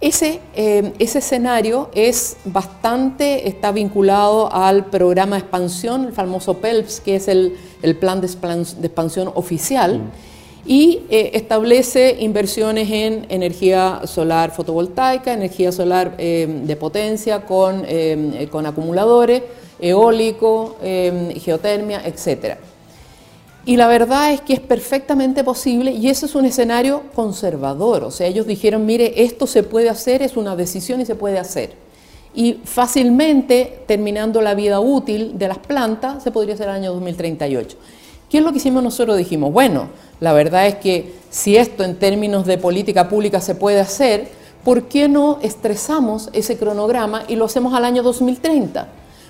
ese, 0.00 0.40
eh, 0.54 0.92
ese 0.98 1.18
escenario 1.18 1.90
es 1.94 2.36
bastante, 2.44 3.48
está 3.48 3.72
vinculado 3.72 4.52
al 4.52 4.86
programa 4.86 5.36
de 5.36 5.40
expansión, 5.40 6.04
el 6.04 6.12
famoso 6.12 6.58
PELPS, 6.58 7.00
que 7.00 7.16
es 7.16 7.28
el, 7.28 7.56
plan 8.00 8.20
de, 8.20 8.26
expansión 8.26 9.30
oficial. 9.34 9.98
Mm 9.98 10.34
y 10.66 11.02
eh, 11.10 11.32
establece 11.34 12.16
inversiones 12.20 12.90
en 12.90 13.26
energía 13.28 14.02
solar 14.06 14.50
fotovoltaica, 14.50 15.32
energía 15.32 15.72
solar 15.72 16.14
eh, 16.18 16.62
de 16.64 16.76
potencia 16.76 17.42
con, 17.42 17.84
eh, 17.86 18.48
con 18.50 18.64
acumuladores, 18.64 19.42
eólico, 19.78 20.76
geotermia, 20.80 22.00
etc. 22.06 22.56
Y 23.66 23.76
la 23.76 23.86
verdad 23.86 24.32
es 24.32 24.42
que 24.42 24.52
es 24.52 24.60
perfectamente 24.60 25.42
posible 25.42 25.90
y 25.90 26.10
ese 26.10 26.26
es 26.26 26.34
un 26.34 26.44
escenario 26.44 27.02
conservador. 27.14 28.04
O 28.04 28.10
sea, 28.10 28.26
ellos 28.26 28.46
dijeron, 28.46 28.84
mire, 28.84 29.24
esto 29.24 29.46
se 29.46 29.62
puede 29.62 29.88
hacer, 29.88 30.20
es 30.20 30.36
una 30.36 30.54
decisión 30.54 31.00
y 31.00 31.06
se 31.06 31.14
puede 31.14 31.38
hacer. 31.38 31.72
Y 32.34 32.60
fácilmente, 32.64 33.84
terminando 33.86 34.42
la 34.42 34.54
vida 34.54 34.80
útil 34.80 35.38
de 35.38 35.48
las 35.48 35.58
plantas, 35.58 36.22
se 36.22 36.30
podría 36.30 36.54
hacer 36.54 36.68
el 36.68 36.74
año 36.74 36.92
2038. 36.92 37.76
¿Qué 38.28 38.38
es 38.38 38.44
lo 38.44 38.50
que 38.50 38.58
hicimos 38.58 38.82
nosotros? 38.82 39.16
Dijimos, 39.16 39.52
bueno, 39.52 39.88
la 40.20 40.32
verdad 40.32 40.66
es 40.66 40.74
que 40.74 41.14
si 41.30 41.56
esto 41.56 41.84
en 41.84 41.96
términos 41.96 42.44
de 42.44 42.58
política 42.58 43.08
pública 43.08 43.40
se 43.40 43.54
puede 43.54 43.80
hacer, 43.80 44.28
¿por 44.62 44.88
qué 44.88 45.08
no 45.08 45.38
estresamos 45.40 46.28
ese 46.32 46.58
cronograma 46.58 47.22
y 47.28 47.36
lo 47.36 47.46
hacemos 47.46 47.72
al 47.72 47.84
año 47.84 48.02
2030? 48.02 48.88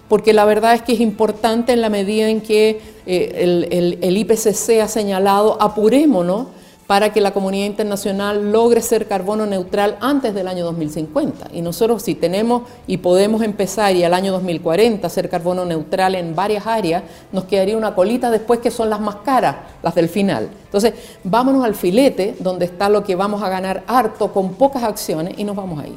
Porque 0.08 0.32
la 0.32 0.44
verdad 0.44 0.74
es 0.74 0.82
que 0.82 0.92
es 0.92 1.00
importante 1.00 1.72
en 1.72 1.80
la 1.80 1.88
medida 1.88 2.28
en 2.28 2.40
que 2.40 2.80
eh, 3.06 3.32
el, 3.38 3.98
el 4.00 4.16
IPCC 4.16 4.80
ha 4.82 4.88
señalado, 4.88 5.60
apurémonos 5.60 6.48
para 6.86 7.12
que 7.12 7.20
la 7.20 7.32
comunidad 7.32 7.66
internacional 7.66 8.52
logre 8.52 8.82
ser 8.82 9.08
carbono 9.08 9.46
neutral 9.46 9.96
antes 10.00 10.34
del 10.34 10.48
año 10.48 10.64
2050. 10.64 11.48
Y 11.52 11.62
nosotros 11.62 12.02
si 12.02 12.14
tenemos 12.14 12.62
y 12.86 12.98
podemos 12.98 13.42
empezar 13.42 13.96
y 13.96 14.04
al 14.04 14.12
año 14.12 14.32
2040 14.32 15.08
ser 15.08 15.30
carbono 15.30 15.64
neutral 15.64 16.14
en 16.14 16.34
varias 16.34 16.66
áreas, 16.66 17.02
nos 17.32 17.44
quedaría 17.44 17.76
una 17.76 17.94
colita 17.94 18.30
después 18.30 18.60
que 18.60 18.70
son 18.70 18.90
las 18.90 19.00
más 19.00 19.16
caras, 19.16 19.56
las 19.82 19.94
del 19.94 20.08
final. 20.08 20.50
Entonces, 20.64 20.94
vámonos 21.22 21.64
al 21.64 21.74
filete, 21.74 22.36
donde 22.40 22.66
está 22.66 22.88
lo 22.88 23.02
que 23.02 23.14
vamos 23.14 23.42
a 23.42 23.48
ganar 23.48 23.84
harto 23.86 24.32
con 24.32 24.54
pocas 24.54 24.82
acciones 24.82 25.34
y 25.38 25.44
nos 25.44 25.56
vamos 25.56 25.82
ahí. 25.82 25.96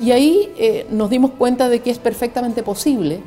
Y 0.00 0.12
ahí 0.12 0.52
eh, 0.58 0.86
nos 0.90 1.10
dimos 1.10 1.32
cuenta 1.32 1.68
de 1.68 1.80
que 1.80 1.90
es 1.90 1.98
perfectamente 1.98 2.62
posible 2.62 3.20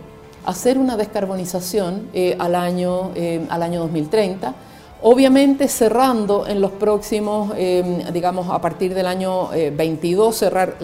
hacer 0.46 0.78
una 0.78 0.98
descarbonización 0.98 2.10
eh, 2.14 2.36
al, 2.40 2.56
año, 2.56 3.12
eh, 3.16 3.46
al 3.50 3.64
año 3.64 3.82
2030 3.82 4.56
Obviamente 5.04 5.68
cerrando 5.68 6.46
en 6.46 6.62
los 6.62 6.72
próximos, 6.72 7.54
em, 7.58 8.04
digamos, 8.14 8.50
a 8.52 8.62
partir 8.62 8.94
del 8.94 9.08
año 9.08 9.48
22, 9.48 10.36
eh, 10.36 10.40
cerrar 10.40 10.76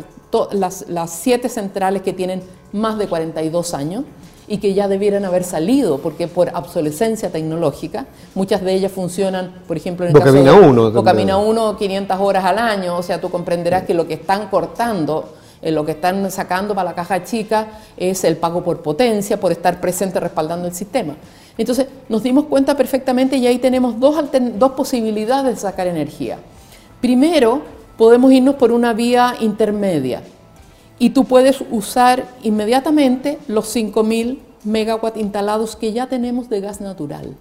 las, 0.53 1.09
siete 1.11 1.49
centrales 1.49 2.01
que 2.01 2.13
tienen 2.13 2.41
más 2.73 2.97
de 2.97 3.07
42 3.07 3.75
años 3.75 4.05
y 4.47 4.57
que 4.57 4.73
ya 4.73 4.87
debieran 4.87 5.23
haber 5.25 5.43
salido, 5.43 5.99
porque 5.99 6.27
por 6.27 6.49
obsolescencia 6.55 7.31
tecnológica, 7.31 8.07
muchas 8.33 8.63
de 8.63 8.73
ellas 8.73 8.91
funcionan, 8.91 9.53
por 9.67 9.77
ejemplo, 9.77 10.07
en 10.07 10.15
el 10.15 10.19
caso 10.19 10.33
de 10.33 10.51
uno, 10.51 11.03
camina 11.03 11.37
uno 11.37 11.77
500 11.77 12.19
horas 12.19 12.43
al 12.43 12.57
año, 12.57 12.97
o 12.97 13.03
sea, 13.03 13.21
tú 13.21 13.29
comprenderás 13.29 13.83
que 13.83 13.93
lo 13.93 14.07
que 14.07 14.15
están 14.15 14.47
cortando 14.47 15.29
eh, 15.61 15.71
lo 15.71 15.85
que 15.85 15.93
están 15.93 16.29
sacando 16.31 16.75
para 16.75 16.89
la 16.89 16.95
caja 16.95 17.23
chica 17.23 17.67
es 17.97 18.23
el 18.23 18.37
pago 18.37 18.63
por 18.63 18.81
potencia, 18.81 19.39
por 19.39 19.51
estar 19.51 19.81
presente 19.81 20.19
respaldando 20.19 20.67
el 20.67 20.73
sistema. 20.73 21.15
Entonces 21.57 21.87
nos 22.07 22.23
dimos 22.23 22.45
cuenta 22.45 22.77
perfectamente 22.77 23.37
y 23.37 23.47
ahí 23.47 23.57
tenemos 23.57 23.99
dos, 23.99 24.15
posibilidades 24.75 25.55
de 25.55 25.61
sacar 25.61 25.87
energía. 25.87 26.37
Primero, 27.01 27.61
podemos 27.97 28.31
irnos 28.31 28.55
por 28.55 28.71
una 28.71 28.93
vía 28.93 29.35
intermedia 29.39 30.21
y 30.99 31.11
tú 31.11 31.25
puedes 31.25 31.63
usar 31.71 32.25
inmediatamente 32.43 33.39
los 33.47 33.75
5.000 33.75 34.39
megawatts 34.63 35.17
instalados 35.17 35.75
que 35.75 35.93
ya 35.93 36.07
tenemos 36.07 36.49
de 36.49 36.61
gas 36.61 36.81
natural. 36.81 37.35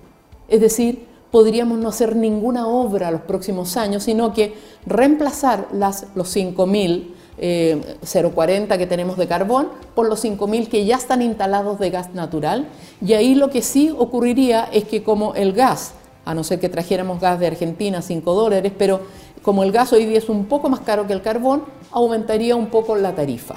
Es 0.49 0.61
decir, 0.61 1.06
podríamos 1.30 1.78
no 1.78 1.88
hacer 1.88 2.16
ninguna 2.16 2.66
obra 2.66 3.11
los 3.11 3.23
próximos 3.23 3.76
años, 3.76 4.04
sino 4.04 4.32
que 4.32 4.54
reemplazar 4.87 5.68
las, 5.73 6.06
los 6.14 6.35
5.000 6.35 7.08
0,40 7.38 8.75
eh, 8.75 8.78
que 8.78 8.87
tenemos 8.87 9.16
de 9.16 9.26
carbón 9.26 9.69
por 9.95 10.09
los 10.09 10.25
5.000 10.25 10.69
que 10.69 10.85
ya 10.85 10.97
están 10.97 11.23
instalados 11.23 11.78
de 11.78 11.90
gas 11.90 12.14
natural. 12.14 12.66
Y 13.05 13.14
ahí 13.14 13.35
lo 13.35 13.50
que 13.50 13.62
sí 13.62 13.95
ocurriría 13.97 14.69
es 14.73 14.85
que 14.85 15.02
como 15.02 15.35
el 15.35 15.52
gas, 15.52 15.93
a 16.25 16.35
no 16.35 16.45
ser 16.45 16.61
que 16.61 16.69
trajéramos 16.69 17.21
gas 17.21 17.38
de 17.38 17.47
Argentina 17.47 18.02
5 18.02 18.35
dólares, 18.35 18.73
pero 18.76 19.00
como 19.43 19.62
el 19.62 19.73
gas 19.73 19.93
hoy 19.93 20.07
día 20.07 20.19
es 20.19 20.28
un 20.28 20.47
poco 20.47 20.69
más 20.69 20.81
caro 20.81 21.07
que 21.07 21.12
el 21.12 21.23
carbón, 21.23 21.64
aumentaría 21.93 22.57
un 22.57 22.66
poco 22.66 22.97
la 22.97 23.14
tarifa. 23.14 23.57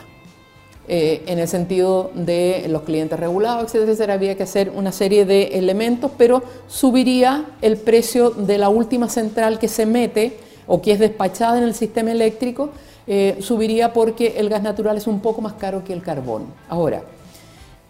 Eh, 0.91 1.21
en 1.27 1.37
el 1.37 1.47
sentido 1.47 2.09
de 2.15 2.65
los 2.67 2.81
clientes 2.81 3.19
regulados, 3.19 3.75
etcétera, 3.75 4.15
había 4.15 4.35
que 4.35 4.41
hacer 4.41 4.71
una 4.75 4.91
serie 4.91 5.23
de 5.23 5.59
elementos, 5.59 6.09
pero 6.17 6.41
subiría 6.67 7.45
el 7.61 7.77
precio 7.77 8.31
de 8.31 8.57
la 8.57 8.69
última 8.69 9.07
central 9.07 9.59
que 9.59 9.67
se 9.67 9.85
mete 9.85 10.37
o 10.65 10.81
que 10.81 10.93
es 10.93 10.99
despachada 10.99 11.59
en 11.59 11.63
el 11.63 11.75
sistema 11.75 12.11
eléctrico, 12.11 12.71
eh, 13.11 13.39
subiría 13.41 13.91
porque 13.91 14.35
el 14.37 14.49
gas 14.49 14.61
natural 14.61 14.95
es 14.95 15.07
un 15.07 15.19
poco 15.19 15.41
más 15.41 15.53
caro 15.53 15.83
que 15.83 15.93
el 15.93 16.03
carbón. 16.03 16.45
Ahora, 16.69 17.01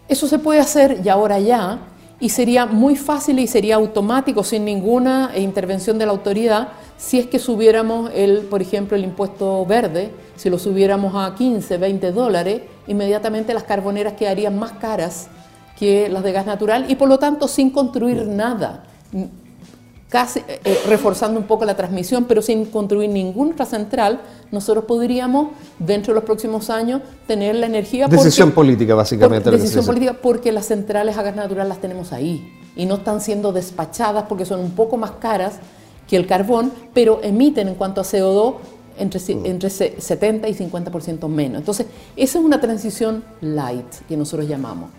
eso 0.08 0.26
se 0.26 0.38
puede 0.38 0.60
hacer 0.60 1.02
ya 1.02 1.12
ahora 1.12 1.38
ya 1.38 1.78
y 2.18 2.30
sería 2.30 2.64
muy 2.64 2.96
fácil 2.96 3.38
y 3.38 3.46
sería 3.46 3.74
automático 3.74 4.42
sin 4.42 4.64
ninguna 4.64 5.32
intervención 5.36 5.98
de 5.98 6.06
la 6.06 6.12
autoridad 6.12 6.68
si 6.96 7.18
es 7.18 7.26
que 7.26 7.38
subiéramos 7.38 8.10
el, 8.14 8.46
por 8.46 8.62
ejemplo, 8.62 8.96
el 8.96 9.04
impuesto 9.04 9.66
verde, 9.66 10.10
si 10.36 10.48
lo 10.48 10.58
subiéramos 10.58 11.12
a 11.14 11.34
15, 11.34 11.76
20 11.76 12.12
dólares, 12.12 12.62
inmediatamente 12.86 13.52
las 13.52 13.64
carboneras 13.64 14.14
quedarían 14.14 14.58
más 14.58 14.72
caras 14.72 15.28
que 15.78 16.08
las 16.08 16.22
de 16.22 16.32
gas 16.32 16.46
natural 16.46 16.86
y 16.88 16.94
por 16.94 17.10
lo 17.10 17.18
tanto 17.18 17.46
sin 17.46 17.68
construir 17.68 18.26
nada 18.26 18.84
casi 20.10 20.42
eh, 20.46 20.82
reforzando 20.88 21.38
un 21.38 21.46
poco 21.46 21.64
la 21.64 21.76
transmisión, 21.76 22.24
pero 22.24 22.42
sin 22.42 22.66
construir 22.66 23.08
ninguna 23.08 23.52
otra 23.52 23.64
central, 23.64 24.20
nosotros 24.50 24.84
podríamos, 24.84 25.52
dentro 25.78 26.12
de 26.12 26.16
los 26.16 26.24
próximos 26.24 26.68
años, 26.68 27.00
tener 27.26 27.54
la 27.54 27.66
energía. 27.66 28.08
Decisión 28.08 28.50
política, 28.50 28.94
básicamente. 28.94 29.50
decisión 29.50 29.86
política, 29.86 30.18
porque 30.20 30.50
las 30.50 30.66
centrales 30.66 31.16
a 31.16 31.22
gas 31.22 31.36
natural 31.36 31.68
las 31.68 31.80
tenemos 31.80 32.12
ahí 32.12 32.52
y 32.76 32.86
no 32.86 32.96
están 32.96 33.20
siendo 33.20 33.52
despachadas 33.52 34.24
porque 34.28 34.44
son 34.44 34.60
un 34.60 34.72
poco 34.72 34.96
más 34.96 35.12
caras 35.12 35.54
que 36.08 36.16
el 36.16 36.26
carbón, 36.26 36.72
pero 36.92 37.20
emiten 37.22 37.68
en 37.68 37.76
cuanto 37.76 38.00
a 38.00 38.04
CO2 38.04 38.56
entre, 38.98 39.20
mm. 39.20 39.46
entre 39.46 39.70
70 39.70 40.48
y 40.48 40.54
50% 40.54 41.28
menos. 41.28 41.60
Entonces, 41.60 41.86
esa 42.16 42.38
es 42.40 42.44
una 42.44 42.60
transición 42.60 43.22
light 43.40 43.86
que 44.08 44.16
nosotros 44.16 44.48
llamamos. 44.48 44.90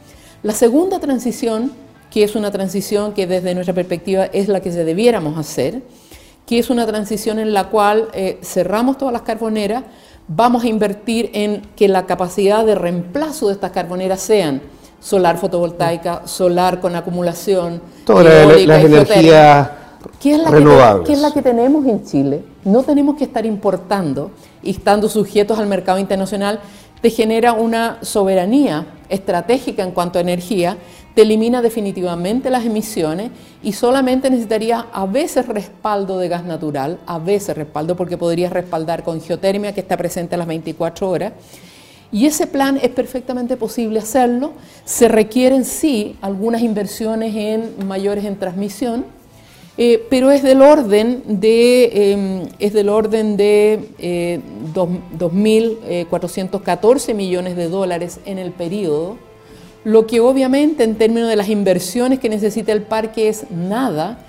La 0.42 0.54
segunda 0.54 1.00
transición 1.00 1.74
que 2.12 2.24
es 2.24 2.36
una 2.36 2.52
transición 2.52 3.14
que 3.14 3.26
desde 3.26 3.56
nuestra 3.56 3.74
perspectiva 3.74 4.26
es 4.26 4.50
la 4.50 4.60
que 4.60 4.72
se 4.72 4.84
debiéramos 4.84 5.38
hacer, 5.38 5.82
que 6.46 6.60
es 6.60 6.70
una 6.70 6.86
transición 6.86 7.40
en 7.40 7.54
la 7.54 7.70
cual 7.70 8.10
eh, 8.14 8.38
cerramos 8.44 8.98
todas 8.98 9.14
las 9.14 9.22
carboneras, 9.22 9.84
vamos 10.28 10.64
a 10.64 10.68
invertir 10.68 11.32
en 11.34 11.62
que 11.76 11.88
la 11.88 12.06
capacidad 12.06 12.66
de 12.66 12.76
reemplazo 12.76 13.48
de 13.48 13.54
estas 13.54 13.72
carboneras 13.72 14.20
sean 14.20 14.62
solar 15.00 15.38
fotovoltaica, 15.38 16.28
solar 16.28 16.80
con 16.80 16.96
acumulación, 16.96 17.82
todas 18.06 18.26
las 18.68 18.84
energías 18.84 19.70
renovables. 20.50 21.08
Que, 21.08 21.14
es 21.14 21.20
la 21.20 21.32
que 21.32 21.42
tenemos 21.42 21.86
en 21.86 22.04
Chile. 22.04 22.44
No 22.66 22.84
tenemos 22.84 23.16
que 23.16 23.24
estar 23.24 23.46
importando 23.46 24.32
y 24.62 24.72
estando 24.72 25.10
sujetos 25.10 25.58
al 25.58 25.68
mercado 25.68 25.98
internacional, 25.98 26.60
te 27.02 27.10
genera 27.10 27.54
una 27.54 27.98
soberanía 28.02 28.86
estratégica 29.10 29.84
en 29.84 29.92
cuanto 29.92 30.20
a 30.20 30.22
energía 30.22 30.78
te 31.14 31.24
elimina 31.24 31.62
definitivamente 31.62 32.50
las 32.50 32.66
emisiones 32.66 33.32
y 33.62 33.74
solamente 33.74 34.30
necesitaría 34.30 34.88
a 34.92 35.06
veces 35.06 35.48
respaldo 35.48 36.18
de 36.18 36.30
gas 36.30 36.46
natural, 36.46 37.00
a 37.06 37.20
veces 37.20 37.58
respaldo 37.58 37.96
porque 37.96 38.18
podrías 38.18 38.54
respaldar 38.54 39.04
con 39.04 39.22
geotermia 39.22 39.74
que 39.74 39.82
está 39.82 39.98
presente 39.98 40.36
a 40.36 40.38
las 40.38 40.48
24 40.48 41.10
horas. 41.10 41.34
Y 42.14 42.26
ese 42.26 42.48
plan 42.48 42.78
es 42.82 42.90
perfectamente 42.90 43.56
posible 43.56 44.00
hacerlo. 44.00 44.52
Se 44.84 45.08
requieren 45.08 45.64
sí 45.64 46.18
algunas 46.22 46.62
inversiones 46.62 47.34
en 47.36 47.88
mayores 47.88 48.26
en 48.26 48.38
transmisión, 48.38 49.06
eh, 49.78 50.06
pero 50.10 50.32
es 50.32 50.44
del 50.44 50.62
orden 50.62 51.24
de, 51.26 52.12
em, 52.12 52.50
es 52.60 52.74
del 52.74 52.90
orden 52.90 53.38
de 53.38 54.42
2.414 54.74 57.12
eh, 57.12 57.14
millones 57.14 57.56
de 57.56 57.70
dólares 57.70 58.20
en 58.26 58.38
el 58.38 58.52
periodo 58.52 59.31
lo 59.84 60.06
que 60.08 60.20
obviamente 60.20 60.84
en 60.84 60.96
términos 60.96 61.30
de 61.30 61.36
las 61.36 61.50
inversiones 61.50 62.20
que 62.20 62.30
necesita 62.30 62.72
el 62.72 62.84
parque 62.84 63.30
es 63.30 63.50
nada, 63.50 64.20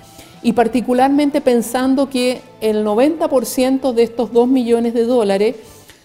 y 0.43 0.53
particularmente 0.53 1.41
pensando 1.41 2.11
que 2.11 2.41
el 2.61 2.85
90% 2.85 3.93
de 3.93 4.03
estos 4.03 4.33
2 4.33 4.49
millones 4.49 4.93
de 4.93 5.05
dólares 5.05 5.57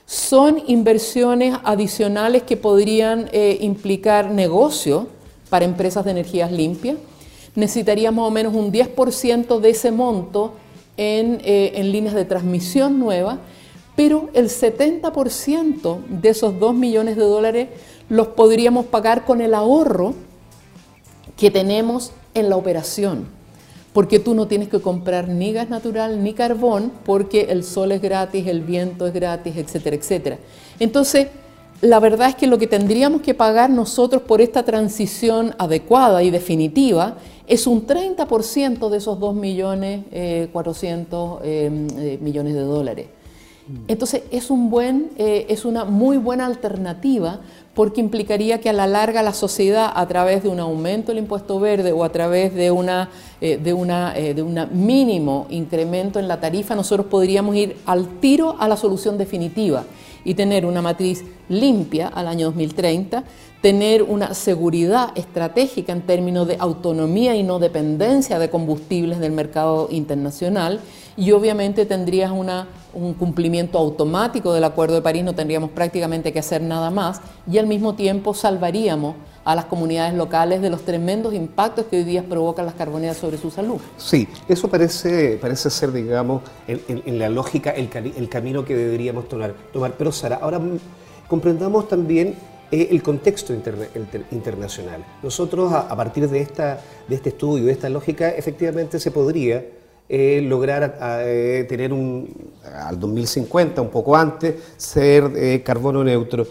son 0.06 0.62
inversiones 0.68 1.56
adicionales 1.63 2.44
que 2.44 2.56
podrían 2.56 3.30
eh, 3.32 3.58
implicar 3.62 4.32
negocio 4.32 5.08
para 5.50 5.66
empresas 5.66 6.06
de 6.06 6.12
energías 6.12 6.51
limpias. 6.51 6.98
Necesitaríamos 7.56 8.22
más 8.22 8.27
o 8.30 8.32
menos 8.32 8.54
un 8.54 8.72
10% 8.72 9.60
de 9.60 9.70
ese 9.70 9.92
monto 9.92 10.54
en, 10.96 11.42
eh, 11.44 11.74
en 11.75 11.92
líneas 11.92 12.13
de 12.13 12.25
transmisión 12.25 13.00
nuevas, 13.00 13.39
pero 13.96 14.30
el 14.34 14.50
70% 14.50 16.06
de 16.08 16.30
esos 16.30 16.60
2 16.60 16.75
millones 16.75 17.16
de 17.16 17.24
dólares 17.24 17.68
los 18.10 18.28
podríamos 18.28 18.86
pagar 18.86 19.26
con 19.26 19.42
el 19.42 19.54
ahorro 19.54 20.14
que 21.38 21.52
tenemos 21.52 22.12
en 22.34 22.50
la 22.50 22.56
operación. 22.56 23.26
Porque 23.94 24.20
tú 24.20 24.36
no 24.36 24.48
tienes 24.48 24.70
que 24.70 24.80
comprar 24.80 25.28
ni 25.28 25.54
gas 25.54 25.70
natural 25.70 26.24
ni 26.24 26.34
carbón, 26.34 26.92
porque 27.06 27.48
el 27.50 27.64
sol 27.64 27.92
es 27.92 28.02
gratis, 28.02 28.48
el 28.48 28.62
viento 28.62 29.08
es 29.08 29.14
gratis, 29.14 29.58
etcétera, 29.58 29.96
etcétera. 29.96 30.38
Entonces, 30.80 31.28
la 31.82 32.00
verdad 32.00 32.30
es 32.30 32.36
que 32.36 32.48
lo 32.48 32.58
que 32.58 32.68
tendríamos 32.68 33.22
que 33.22 33.34
pagar 33.34 33.70
nosotros 33.70 34.24
por 34.24 34.42
esta 34.42 34.64
transición 34.64 35.54
adecuada 35.60 36.24
y 36.24 36.32
definitiva 36.32 37.18
es 37.48 37.68
un 37.68 37.86
30% 37.86 38.90
de 38.90 38.98
esos 38.98 39.20
2 39.20 39.36
millones 39.36 40.02
eh, 40.12 40.50
eh, 40.54 42.17
millones 42.22 42.54
de 42.54 42.62
dólares. 42.62 43.08
Entonces 43.88 44.24
es, 44.32 44.50
un 44.50 44.70
buen, 44.70 45.12
eh, 45.17 45.46
es 45.50 45.65
una 45.65 45.84
muy 45.84 46.17
buena 46.17 46.46
alternativa 46.46 47.41
porque 47.78 48.02
implicaría 48.02 48.60
que 48.60 48.70
a 48.70 48.74
la 48.74 48.88
larga 48.88 49.22
la 49.22 49.34
sociedad, 49.34 49.92
a 49.94 50.08
través 50.08 50.42
de 50.42 50.50
un 50.50 50.60
aumento 50.60 51.12
del 51.12 51.20
impuesto 51.20 51.60
verde 51.60 51.92
o 51.92 52.04
a 52.04 52.10
través 52.12 52.56
de 52.56 52.72
una, 52.72 53.12
eh, 53.40 53.60
de 53.63 53.72
una, 53.72 54.18
eh, 54.18 54.34
de 54.34 54.42
un 54.42 54.60
mínimo 54.72 55.46
incremento 55.52 56.18
en 56.18 56.28
la 56.28 56.40
tarifa, 56.40 56.74
nosotros 56.74 57.06
podríamos 57.06 57.56
ir 57.56 57.78
al 57.86 58.20
tiro 58.20 58.56
a 58.58 58.68
la 58.68 58.78
solución 58.78 59.20
definitiva 59.20 59.84
y 60.26 60.34
tener 60.34 60.66
una 60.66 60.82
matriz 60.82 61.24
limpia 61.50 62.08
al 62.08 62.28
año 62.28 62.48
2030, 62.48 63.24
tener 63.62 64.02
una 64.02 64.34
seguridad 64.34 65.12
estratégica 65.13 65.94
en 65.94 66.02
términos 66.02 66.48
de 66.48 66.58
autonomía 66.60 67.36
y 67.36 67.44
no 67.44 67.60
dependencia 67.60 68.40
de 68.40 68.50
combustibles 68.50 69.20
del 69.20 69.34
mercado 69.34 69.88
internacional 69.92 70.80
y 71.16 71.32
obviamente 71.32 71.86
tendrías 71.86 72.32
una, 72.32 72.68
un 72.98 73.14
cumplimiento 73.14 73.78
automático 73.78 74.54
del 74.54 74.64
Acuerdo 74.64 74.96
de 74.96 75.02
París, 75.02 75.24
no 75.24 75.36
tendríamos 75.36 75.70
prácticamente 75.72 76.34
que 76.34 76.40
hacer 76.40 76.62
nada 76.62 76.90
más 76.90 77.22
y 77.50 77.58
al 77.58 77.68
mismo 77.68 77.96
tiempo 77.96 78.34
salvaríamos 78.34 79.16
a 79.46 79.56
las 79.56 79.66
comunidades 79.66 80.14
locales 80.14 80.62
de 80.62 80.70
los 80.70 80.82
tremendos 80.82 81.34
impactos 81.34 81.86
que 81.86 81.98
hoy 81.98 82.04
día 82.04 82.24
provocan 82.28 82.66
las 82.66 82.76
carboneras 82.76 83.16
sobre 83.16 83.38
su 83.38 83.50
salud. 83.50 83.80
Sí, 83.96 84.28
eso 84.48 84.68
parece, 84.68 85.38
parece 85.38 85.70
ser, 85.70 85.94
digamos, 85.94 86.42
en, 86.68 87.18
la 87.18 87.30
lógica 87.30 87.72
el, 87.72 87.88
camino 88.28 88.66
que 88.66 88.76
deberíamos 88.76 89.30
tomar. 89.30 89.54
tomar. 89.72 89.94
Pero 89.98 90.12
Sara, 90.12 90.40
ahora 90.42 90.60
comprendamos 91.30 91.88
también 91.88 92.36
eh, 92.72 92.90
el 92.92 93.02
contexto 93.02 93.54
internacional. 94.32 95.06
Nosotros, 95.24 95.72
a, 95.72 95.96
partir 95.96 96.30
de, 96.30 96.42
esta, 96.42 96.82
de 97.08 97.16
este 97.16 97.30
estudio, 97.30 97.68
de 97.68 97.72
esta 97.72 97.88
lógica, 97.88 98.28
efectivamente 98.30 99.00
se 99.00 99.12
podría 99.12 99.64
eh, 100.10 100.41
lograr 100.41 100.98
eh, 101.02 101.65
tener 101.67 101.91
un, 101.91 102.34
al 102.63 102.98
2050, 103.00 103.82
un 103.82 103.89
poco 103.89 104.15
antes, 104.15 104.56
ser 104.78 105.32
eh, 105.36 105.62
carbono 105.63 106.04
neutro. 106.04 106.48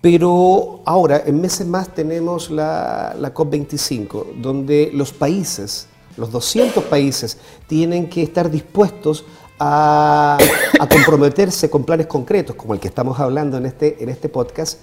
Pero 0.00 0.82
ahora, 0.84 1.22
en 1.24 1.40
meses 1.40 1.66
más, 1.66 1.88
tenemos 1.94 2.50
la, 2.50 3.16
la 3.18 3.32
COP25, 3.32 4.36
donde 4.40 4.90
los 4.92 5.12
países, 5.12 5.88
los 6.16 6.30
200 6.30 6.84
países, 6.84 7.38
tienen 7.66 8.08
que 8.08 8.22
estar 8.22 8.50
dispuestos 8.50 9.24
a, 9.58 10.36
a, 10.78 10.88
comprometerse 10.88 11.70
con 11.70 11.82
planes 11.84 12.06
concretos, 12.06 12.54
como 12.56 12.74
el 12.74 12.80
que 12.80 12.88
estamos 12.88 13.18
hablando 13.18 13.56
en 13.56 13.64
este, 13.64 14.02
en 14.02 14.10
este 14.10 14.28
podcast, 14.28 14.80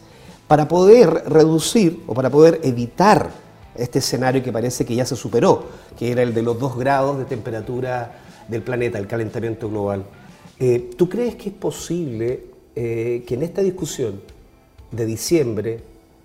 para 0.48 0.68
poder 0.68 1.26
reducir 1.28 2.02
o 2.08 2.16
para 2.16 2.32
poder 2.32 2.60
evitar 2.64 3.43
este 3.76 4.00
escenario 4.00 4.44
que 4.44 4.52
parece 4.52 4.86
que 4.86 4.96
ya 4.96 5.06
se 5.06 5.16
superó, 5.16 5.66
que 5.98 6.12
era 6.12 6.22
el 6.22 6.34
de 6.34 6.42
los 6.42 6.60
dos 6.60 6.78
grados 6.78 7.18
de 7.18 7.26
temperatura 7.26 8.20
del 8.48 8.62
planeta, 8.62 8.98
el 8.98 9.08
calentamiento 9.08 9.70
global. 9.70 10.04
Eh, 10.60 10.92
¿Tú 10.98 11.10
crees 11.10 11.36
que 11.36 11.50
es 11.50 11.56
posible 11.56 12.46
eh, 12.76 13.24
que 13.26 13.34
en 13.36 13.44
esta 13.44 13.62
discusión 13.62 14.22
de 14.92 15.06
diciembre 15.06 15.80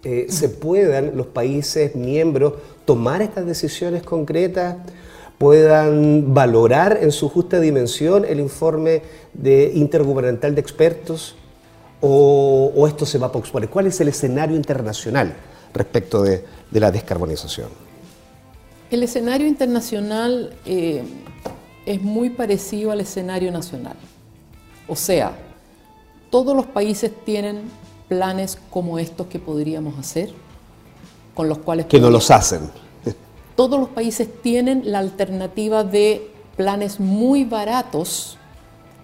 eh, 0.04 0.26
se 0.28 0.48
puedan 0.48 1.16
los 1.16 1.26
países 1.26 1.94
miembros 1.94 2.54
tomar 2.84 3.22
estas 3.22 3.46
decisiones 3.46 4.02
concretas, 4.02 4.76
puedan 5.38 6.34
valorar 6.34 6.98
en 7.00 7.12
su 7.12 7.28
justa 7.28 7.60
dimensión 7.60 8.24
el 8.24 8.40
informe 8.40 9.02
de 9.34 9.70
intergubernamental 9.74 10.54
de 10.54 10.60
expertos 10.60 11.36
o, 12.00 12.72
o 12.74 12.86
esto 12.86 13.06
se 13.06 13.18
va 13.18 13.28
a 13.28 13.32
posponer? 13.32 13.68
¿Cuál 13.68 13.86
es 13.86 14.00
el 14.00 14.08
escenario 14.08 14.56
internacional 14.56 15.34
respecto 15.74 16.22
de, 16.22 16.44
de 16.70 16.80
la 16.80 16.90
descarbonización? 16.90 17.68
El 18.90 19.02
escenario 19.02 19.46
internacional 19.46 20.54
eh, 20.64 21.02
es 21.84 22.02
muy 22.02 22.30
parecido 22.30 22.90
al 22.90 23.00
escenario 23.00 23.52
nacional. 23.52 23.96
O 24.86 24.96
sea, 24.96 25.32
todos 26.30 26.56
los 26.56 26.66
países 26.66 27.12
tienen 27.24 27.62
planes 28.08 28.58
como 28.70 28.98
estos 28.98 29.26
que 29.26 29.38
podríamos 29.38 29.98
hacer, 29.98 30.30
con 31.34 31.48
los 31.48 31.58
cuales... 31.58 31.86
Que 31.86 32.00
no 32.00 32.10
los 32.10 32.30
hacen. 32.30 32.70
Todos 33.54 33.78
los 33.78 33.88
países 33.90 34.28
tienen 34.42 34.90
la 34.90 35.00
alternativa 35.00 35.84
de 35.84 36.30
planes 36.56 37.00
muy 37.00 37.44
baratos 37.44 38.38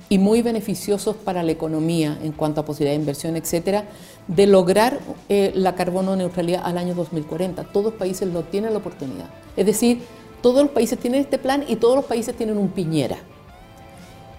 y 0.09 0.19
muy 0.19 0.43
beneficiosos 0.43 1.17
para 1.17 1.43
la 1.43 1.53
economía 1.53 2.19
en 2.23 2.33
cuanto 2.33 2.61
a 2.61 2.65
posibilidad 2.65 2.93
de 2.93 3.01
inversión, 3.01 3.37
etcétera, 3.37 3.85
de 4.29 4.47
lograr 4.47 5.01
eh, 5.29 5.53
la 5.55 5.75
carbono 5.75 6.17
neutralidad 6.17 6.63
al 6.65 6.79
año 6.79 6.95
2040. 6.95 7.65
Todos 7.65 7.87
los 7.87 7.95
países 7.95 8.29
lo 8.29 8.43
tienen 8.43 8.73
la 8.73 8.79
oportunidad. 8.79 9.27
Es 9.57 9.67
decir, 9.67 10.01
todos 10.43 10.63
los 10.63 10.71
países 10.71 10.99
tienen 10.99 11.21
este 11.21 11.39
plan 11.39 11.65
y 11.69 11.77
todos 11.77 11.97
los 11.97 12.05
países 12.05 12.37
tienen 12.37 12.59
un 12.59 12.69
piñera. 12.69 13.19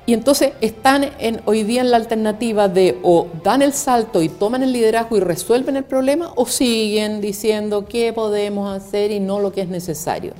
Y 0.07 0.13
entonces 0.13 0.53
están 0.61 1.09
en, 1.17 1.41
hoy 1.45 1.63
día 1.63 1.81
en 1.81 1.89
la 1.89 1.97
alternativa 1.97 2.67
de 2.67 2.99
o 3.01 3.27
dan 3.43 3.63
el 3.63 3.73
salto 3.73 4.21
y 4.21 4.29
toman 4.29 4.61
el 4.61 4.71
liderazgo 4.71 5.17
y 5.17 5.19
resuelven 5.19 5.77
el 5.77 5.83
problema 5.83 6.31
o 6.35 6.45
siguen 6.45 7.21
diciendo 7.21 7.85
qué 7.85 8.13
podemos 8.13 8.69
hacer 8.69 9.09
y 9.09 9.19
no 9.19 9.39
lo 9.39 9.51
que 9.51 9.61
es 9.61 9.67
necesario. 9.67 10.33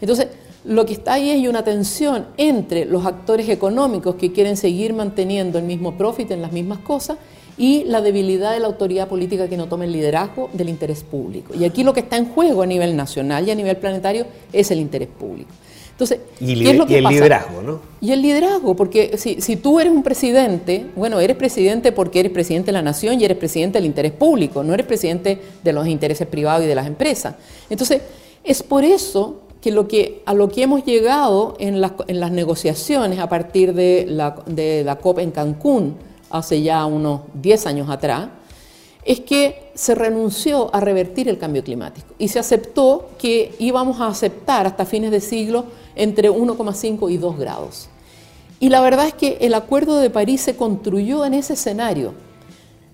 Entonces, 0.00 0.28
lo 0.64 0.86
que 0.86 0.92
está 0.92 1.14
ahí 1.14 1.30
es 1.30 1.48
una 1.48 1.64
tensión 1.64 2.26
entre 2.36 2.84
los 2.84 3.06
actores 3.06 3.48
económicos 3.48 4.14
que 4.14 4.32
quieren 4.32 4.56
seguir 4.56 4.94
manteniendo 4.94 5.58
el 5.58 5.64
mismo 5.64 5.96
profit 5.96 6.30
en 6.30 6.42
las 6.42 6.52
mismas 6.52 6.78
cosas 6.78 7.18
y 7.58 7.84
la 7.84 8.00
debilidad 8.00 8.52
de 8.52 8.60
la 8.60 8.68
autoridad 8.68 9.08
política 9.08 9.48
que 9.48 9.56
no 9.56 9.66
toma 9.66 9.84
el 9.84 9.92
liderazgo 9.92 10.48
del 10.52 10.68
interés 10.68 11.02
público. 11.02 11.54
Y 11.54 11.64
aquí 11.64 11.82
lo 11.82 11.92
que 11.92 12.00
está 12.00 12.16
en 12.16 12.26
juego 12.26 12.62
a 12.62 12.66
nivel 12.66 12.96
nacional 12.96 13.46
y 13.46 13.50
a 13.50 13.54
nivel 13.54 13.76
planetario 13.76 14.26
es 14.52 14.70
el 14.70 14.78
interés 14.78 15.08
público. 15.08 15.50
Entonces, 15.90 16.20
y, 16.38 16.62
¿qué 16.62 16.70
es 16.70 16.76
lo 16.76 16.86
que 16.86 16.92
y 16.92 16.96
el 16.98 17.04
liderazgo, 17.04 17.60
¿no? 17.60 17.80
Y 18.00 18.12
el 18.12 18.22
liderazgo, 18.22 18.76
porque 18.76 19.18
si, 19.18 19.40
si, 19.40 19.56
tú 19.56 19.80
eres 19.80 19.92
un 19.92 20.04
presidente, 20.04 20.86
bueno, 20.94 21.18
eres 21.18 21.36
presidente 21.36 21.90
porque 21.90 22.20
eres 22.20 22.30
presidente 22.30 22.66
de 22.66 22.72
la 22.74 22.82
nación 22.82 23.20
y 23.20 23.24
eres 23.24 23.36
presidente 23.36 23.78
del 23.78 23.86
interés 23.86 24.12
público, 24.12 24.62
no 24.62 24.72
eres 24.72 24.86
presidente 24.86 25.40
de 25.64 25.72
los 25.72 25.88
intereses 25.88 26.28
privados 26.28 26.64
y 26.64 26.68
de 26.68 26.76
las 26.76 26.86
empresas. 26.86 27.34
Entonces, 27.68 28.02
es 28.44 28.62
por 28.62 28.84
eso 28.84 29.40
que, 29.60 29.72
lo 29.72 29.88
que 29.88 30.22
a 30.24 30.34
lo 30.34 30.48
que 30.48 30.62
hemos 30.62 30.84
llegado 30.84 31.56
en 31.58 31.80
las, 31.80 31.92
en 32.06 32.20
las 32.20 32.30
negociaciones 32.30 33.18
a 33.18 33.28
partir 33.28 33.74
de 33.74 34.06
la, 34.08 34.36
de 34.46 34.84
la 34.84 35.00
COP 35.00 35.18
en 35.18 35.32
Cancún 35.32 35.96
hace 36.30 36.62
ya 36.62 36.84
unos 36.86 37.22
10 37.34 37.66
años 37.66 37.90
atrás, 37.90 38.28
es 39.04 39.20
que 39.20 39.70
se 39.74 39.94
renunció 39.94 40.74
a 40.74 40.80
revertir 40.80 41.28
el 41.28 41.38
cambio 41.38 41.64
climático 41.64 42.14
y 42.18 42.28
se 42.28 42.38
aceptó 42.38 43.08
que 43.18 43.54
íbamos 43.58 44.00
a 44.00 44.08
aceptar 44.08 44.66
hasta 44.66 44.84
fines 44.84 45.10
de 45.10 45.20
siglo 45.20 45.64
entre 45.96 46.30
1,5 46.30 47.10
y 47.10 47.16
2 47.16 47.38
grados. 47.38 47.88
Y 48.60 48.68
la 48.70 48.80
verdad 48.80 49.06
es 49.06 49.14
que 49.14 49.38
el 49.40 49.54
Acuerdo 49.54 49.98
de 49.98 50.10
París 50.10 50.40
se 50.40 50.56
construyó 50.56 51.24
en 51.24 51.34
ese 51.34 51.54
escenario 51.54 52.12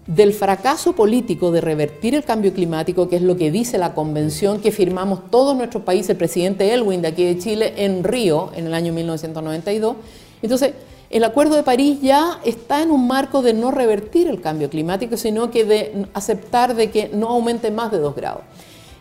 del 0.06 0.34
fracaso 0.34 0.92
político 0.92 1.50
de 1.50 1.62
revertir 1.62 2.14
el 2.14 2.24
cambio 2.24 2.52
climático, 2.52 3.08
que 3.08 3.16
es 3.16 3.22
lo 3.22 3.36
que 3.36 3.50
dice 3.50 3.78
la 3.78 3.94
convención 3.94 4.60
que 4.60 4.70
firmamos 4.70 5.30
todos 5.30 5.56
nuestros 5.56 5.82
países, 5.82 6.10
el 6.10 6.16
presidente 6.16 6.72
Elwin 6.74 7.00
de 7.00 7.08
aquí 7.08 7.24
de 7.24 7.38
Chile, 7.38 7.72
en 7.78 8.04
Río 8.04 8.50
en 8.54 8.66
el 8.66 8.74
año 8.74 8.92
1992. 8.92 9.96
Entonces, 10.42 10.74
el 11.14 11.22
Acuerdo 11.22 11.54
de 11.54 11.62
París 11.62 12.00
ya 12.02 12.40
está 12.44 12.82
en 12.82 12.90
un 12.90 13.06
marco 13.06 13.40
de 13.40 13.54
no 13.54 13.70
revertir 13.70 14.26
el 14.26 14.40
cambio 14.40 14.68
climático, 14.68 15.16
sino 15.16 15.48
que 15.48 15.64
de 15.64 16.06
aceptar 16.12 16.74
de 16.74 16.90
que 16.90 17.08
no 17.08 17.28
aumente 17.28 17.70
más 17.70 17.92
de 17.92 17.98
2 17.98 18.16
grados. 18.16 18.42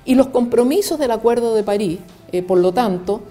Y 0.06 0.14
los 0.14 0.28
compromisos 0.28 1.00
del 1.00 1.10
Acuerdo 1.10 1.56
de 1.56 1.64
París, 1.64 1.98
eh, 2.32 2.44
por 2.44 2.60
lo 2.60 2.72
tanto, 2.72 3.22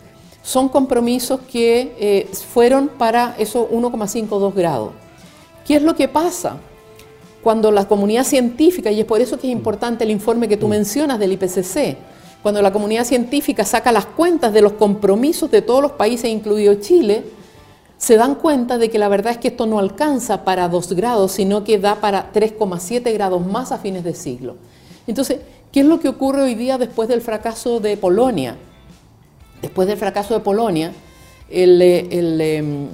son 0.42 0.68
compromisos 0.68 1.38
que 1.42 1.94
eh, 1.96 2.28
fueron 2.34 2.88
para 2.88 3.36
esos 3.38 3.70
1,52 3.70 4.52
grados. 4.52 4.90
¿Qué 5.64 5.76
es 5.76 5.82
lo 5.82 5.94
que 5.94 6.08
pasa? 6.08 6.56
Cuando 7.40 7.70
la 7.70 7.86
comunidad 7.86 8.24
científica, 8.24 8.90
y 8.90 8.98
es 8.98 9.06
por 9.06 9.20
eso 9.20 9.38
que 9.38 9.46
es 9.46 9.52
importante 9.52 10.02
el 10.02 10.10
informe 10.10 10.48
que 10.48 10.56
tú 10.56 10.66
mencionas 10.66 11.20
del 11.20 11.34
IPCC, 11.34 11.98
cuando 12.42 12.60
la 12.60 12.72
comunidad 12.72 13.04
científica 13.04 13.64
saca 13.64 13.92
las 13.92 14.06
cuentas 14.06 14.52
de 14.52 14.60
los 14.60 14.72
compromisos 14.72 15.52
de 15.52 15.62
todos 15.62 15.82
los 15.82 15.92
países, 15.92 16.28
incluido 16.28 16.74
Chile, 16.80 17.22
se 18.02 18.16
dan 18.16 18.34
cuenta 18.34 18.78
de 18.78 18.90
que 18.90 18.98
la 18.98 19.06
verdad 19.06 19.30
es 19.30 19.38
que 19.38 19.46
esto 19.46 19.64
no 19.64 19.78
alcanza 19.78 20.42
para 20.42 20.68
2 20.68 20.94
grados, 20.94 21.30
sino 21.30 21.62
que 21.62 21.78
da 21.78 22.00
para 22.00 22.32
3,7 22.32 23.12
grados 23.12 23.46
más 23.46 23.70
a 23.70 23.78
fines 23.78 24.02
de 24.02 24.12
siglo. 24.12 24.56
Entonces, 25.06 25.38
¿qué 25.70 25.80
es 25.80 25.86
lo 25.86 26.00
que 26.00 26.08
ocurre 26.08 26.42
hoy 26.42 26.56
día 26.56 26.78
después 26.78 27.08
del 27.08 27.20
fracaso 27.20 27.78
de 27.78 27.96
Polonia? 27.96 28.56
Después 29.60 29.86
del 29.86 29.98
fracaso 29.98 30.34
de 30.34 30.40
Polonia, 30.40 30.92
el, 31.48 31.80
em, 31.80 32.88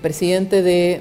presidente 0.00 0.62
de, 0.62 0.94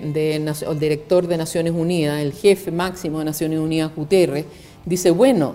el 0.67 0.79
director 0.79 1.27
de 1.27 1.37
Naciones 1.37 1.73
Unidas, 1.77 2.21
el 2.21 2.33
jefe 2.33 2.71
máximo 2.71 3.19
de 3.19 3.25
Naciones 3.25 3.59
Unidas, 3.59 3.91
Guterres, 3.95 4.45
dice, 4.85 5.11
bueno, 5.11 5.53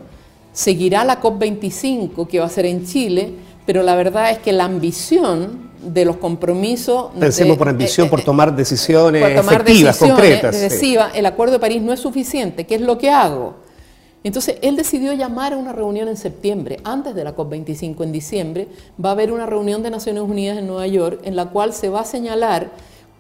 seguirá 0.53 1.05
la 1.05 1.21
COP25 1.21 2.29
que 2.29 2.39
va 2.39 2.47
a 2.47 2.51
ser 2.51 2.67
en 2.67 2.87
Chile, 2.87 3.33
pero 3.67 3.83
la 3.83 3.97
verdad 3.97 4.31
es 4.31 4.39
que 4.39 4.53
la 4.53 4.67
ambición 4.67 5.70
de 5.83 6.05
los 6.05 6.17
compromisos. 6.17 7.11
Pensemos 7.19 7.57
por 7.57 7.69
ambición, 7.69 8.09
por 8.09 8.23
tomar 8.23 8.55
decisiones 8.55 9.23
efectivas, 9.23 9.99
concretas. 9.99 10.83
El 11.15 11.27
Acuerdo 11.27 11.55
de 11.55 11.59
París 11.59 11.83
no 11.83 11.93
es 11.93 12.01
suficiente. 12.01 12.67
¿Qué 12.67 12.77
es 12.77 12.81
lo 12.81 12.99
que 12.99 13.11
hago? 13.11 13.55
Entonces, 14.23 14.57
él 14.61 14.77
decidió 14.77 15.15
llamar 15.15 15.55
a 15.55 15.57
una 15.57 15.73
reunión 15.73 16.07
en 16.09 16.17
septiembre, 16.17 16.79
antes 16.85 17.15
de 17.15 17.25
la 17.25 17.35
COP25 17.35 18.05
en 18.05 18.13
diciembre, 18.13 18.69
va 19.03 19.11
a 19.11 19.13
haber 19.13 19.33
una 19.33 19.47
reunión 19.47 19.83
de 19.83 19.91
Naciones 19.91 20.23
Unidas 20.23 20.59
en 20.59 20.67
Nueva 20.67 20.87
York 20.87 21.21
en 21.25 21.37
la 21.37 21.47
cual 21.47 21.73
se 21.73 21.89
va 21.89 22.01
a 22.01 22.05
señalar 22.05 22.71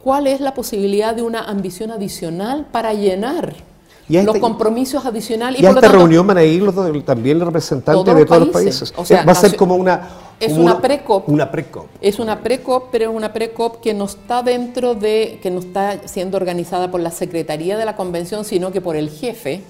cuál 0.03 0.27
es 0.27 0.40
la 0.40 0.53
posibilidad 0.53 1.14
de 1.14 1.23
una 1.23 1.44
ambición 1.44 1.90
adicional 1.90 2.66
para 2.70 2.92
llenar 2.92 3.55
los 4.11 4.38
compromisos 4.38 5.05
adicionales. 5.05 5.61
Y, 5.61 5.66
a 5.66 5.70
esta 5.70 5.88
reunión 5.88 6.27
van 6.27 6.38
a 6.38 6.44
ir 6.44 6.64
también 7.05 7.38
los 7.38 7.46
representantes 7.46 8.14
de 8.14 8.25
todos 8.25 8.40
los 8.40 8.49
países. 8.51 8.92
O 8.96 9.05
sea, 9.05 9.25
va 9.25 9.33
a 9.33 9.35
ser 9.35 9.57
como 9.57 9.77
una 9.77 10.31
es 10.40 10.53
una 10.53 10.81
pre-COP. 10.81 11.29
Una 11.29 11.51
pre-COP. 11.51 11.87
Es 12.01 12.18
una 12.18 12.40
pre-COP, 12.40 12.88
pero 12.90 13.11
es 13.11 13.16
una 13.16 13.31
pre-COP 13.33 13.83
que 13.83 13.92
no 13.92 14.07
está 14.07 14.42
dentro 14.42 14.94
de, 14.94 15.38
que 15.42 15.51
no 15.51 15.61
está 15.61 16.09
siendo 16.09 16.38
organizada 16.38 16.90
por 16.90 17.01
la 17.01 17.11
Secretaría 17.11 17.77
de 17.77 17.85
la 17.85 17.94
Convención, 17.94 18.46
sino 18.46 18.73
que 18.73 18.81
por 18.81 18.96
el 18.96 19.11
jefe. 19.11 19.62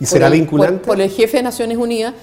¿Y 0.00 0.06
será 0.06 0.30
vinculante? 0.30 0.86
Por, 0.86 0.98
el 1.00 1.10
jefe 1.10 1.36
de 1.36 1.42
Naciones 1.42 1.76
Unidas. 1.76 2.14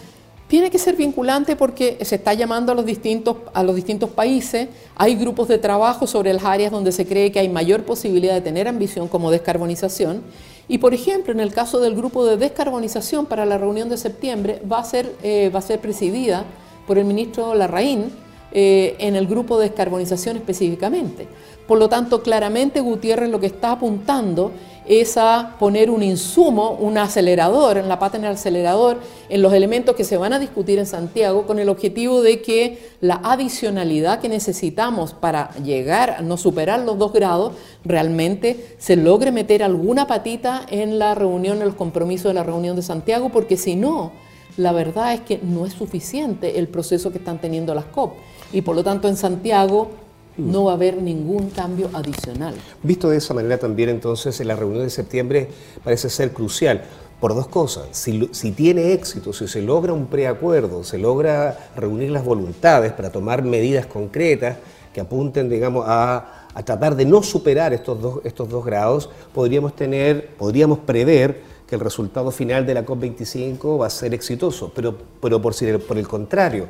Tiene 0.47 0.71
que 0.71 0.79
ser 0.79 0.95
vinculante 0.95 1.55
porque 1.55 1.97
se 2.01 2.15
está 2.15 2.33
llamando 2.33 2.71
a 2.71 2.75
los, 2.75 2.85
distintos, 2.85 3.37
a 3.53 3.63
los 3.63 3.75
distintos 3.75 4.09
países. 4.09 4.67
Hay 4.95 5.15
grupos 5.15 5.47
de 5.47 5.57
trabajo 5.59 6.07
sobre 6.07 6.33
las 6.33 6.43
áreas 6.43 6.71
donde 6.71 6.91
se 6.91 7.05
cree 7.05 7.31
que 7.31 7.39
hay 7.39 7.49
mayor 7.49 7.83
posibilidad 7.83 8.33
de 8.33 8.41
tener 8.41 8.67
ambición 8.67 9.07
como 9.07 9.31
descarbonización. 9.31 10.23
Y 10.67 10.79
por 10.79 10.93
ejemplo, 10.93 11.31
en 11.31 11.39
el 11.39 11.53
caso 11.53 11.79
del 11.79 11.95
grupo 11.95 12.25
de 12.25 12.37
descarbonización 12.37 13.25
para 13.25 13.45
la 13.45 13.57
reunión 13.57 13.89
de 13.89 13.97
septiembre, 13.97 14.61
va 14.69 14.79
a 14.79 14.83
ser, 14.83 15.15
eh, 15.21 15.51
va 15.53 15.59
a 15.59 15.61
ser 15.61 15.79
presidida 15.79 16.45
por 16.87 16.97
el 16.97 17.05
ministro 17.05 17.53
Larraín 17.53 18.11
eh, 18.51 18.95
en 18.99 19.15
el 19.15 19.27
grupo 19.27 19.59
de 19.59 19.67
descarbonización 19.67 20.37
específicamente. 20.37 21.27
Por 21.67 21.77
lo 21.77 21.89
tanto, 21.89 22.21
claramente 22.21 22.79
Gutiérrez 22.79 23.29
lo 23.29 23.39
que 23.39 23.47
está 23.47 23.73
apuntando 23.73 24.51
es 24.87 25.17
a 25.17 25.55
poner 25.59 25.89
un 25.89 26.03
insumo, 26.03 26.71
un 26.71 26.97
acelerador, 26.97 27.77
en 27.77 27.87
la 27.87 27.99
pata 27.99 28.17
en 28.17 28.25
el 28.25 28.33
acelerador, 28.33 28.99
en 29.29 29.41
los 29.41 29.53
elementos 29.53 29.95
que 29.95 30.03
se 30.03 30.17
van 30.17 30.33
a 30.33 30.39
discutir 30.39 30.79
en 30.79 30.85
Santiago, 30.85 31.45
con 31.45 31.59
el 31.59 31.69
objetivo 31.69 32.21
de 32.21 32.41
que 32.41 32.91
la 33.01 33.19
adicionalidad 33.23 34.19
que 34.19 34.29
necesitamos 34.29 35.13
para 35.13 35.51
llegar 35.63 36.11
a 36.11 36.21
no 36.21 36.37
superar 36.37 36.81
los 36.81 36.97
dos 36.97 37.13
grados, 37.13 37.53
realmente 37.83 38.75
se 38.77 38.95
logre 38.95 39.31
meter 39.31 39.63
alguna 39.63 40.07
patita 40.07 40.65
en 40.69 40.99
la 40.99 41.15
reunión, 41.15 41.59
en 41.59 41.65
los 41.65 41.75
compromisos 41.75 42.29
de 42.29 42.35
la 42.35 42.43
reunión 42.43 42.75
de 42.75 42.81
Santiago, 42.81 43.29
porque 43.29 43.57
si 43.57 43.75
no, 43.75 44.11
la 44.57 44.71
verdad 44.71 45.13
es 45.13 45.21
que 45.21 45.39
no 45.41 45.65
es 45.65 45.73
suficiente 45.73 46.59
el 46.59 46.67
proceso 46.67 47.11
que 47.11 47.17
están 47.17 47.39
teniendo 47.39 47.73
las 47.73 47.85
COP. 47.85 48.13
Y 48.53 48.61
por 48.61 48.75
lo 48.75 48.83
tanto 48.83 49.07
en 49.07 49.17
Santiago 49.17 49.89
no 50.37 50.65
va 50.65 50.71
a 50.71 50.75
haber 50.75 51.01
ningún 51.01 51.49
cambio 51.49 51.89
adicional. 51.93 52.55
Visto 52.83 53.09
de 53.09 53.17
esa 53.17 53.33
manera 53.33 53.57
también 53.57 53.89
entonces 53.89 54.39
en 54.39 54.47
la 54.47 54.55
reunión 54.55 54.83
de 54.83 54.89
septiembre 54.89 55.49
parece 55.83 56.09
ser 56.09 56.31
crucial 56.31 56.83
por 57.19 57.33
dos 57.33 57.47
cosas. 57.47 57.85
Si, 57.91 58.51
tiene 58.51 58.93
éxito, 58.93 59.33
si 59.33 59.47
se 59.47 59.61
logra 59.61 59.93
un 59.93 60.07
preacuerdo, 60.07 60.83
se 60.83 60.97
logra 60.97 61.69
reunir 61.75 62.11
las 62.11 62.25
voluntades 62.25 62.91
para 62.91 63.09
tomar 63.09 63.43
medidas 63.43 63.85
concretas 63.85 64.57
que 64.93 65.01
apunten, 65.01 65.49
digamos, 65.49 65.85
a, 65.87 66.47
tratar 66.65 66.95
de 66.95 67.05
no 67.05 67.21
superar 67.21 67.73
estos 67.73 68.01
dos, 68.01 68.19
estos 68.23 68.47
dos 68.47 68.63
grados, 68.63 69.09
podríamos 69.33 69.75
tener, 69.75 70.29
podríamos 70.37 70.79
prever 70.79 71.41
que 71.67 71.75
el 71.75 71.81
resultado 71.81 72.31
final 72.31 72.65
de 72.65 72.75
la 72.75 72.85
COP25 72.85 73.81
va 73.81 73.87
a 73.87 73.89
ser 73.89 74.13
exitoso, 74.13 74.71
pero, 74.73 74.95
pero 75.21 75.41
por, 75.41 75.53
por 75.85 75.97
el 75.97 76.07
contrario, 76.07 76.67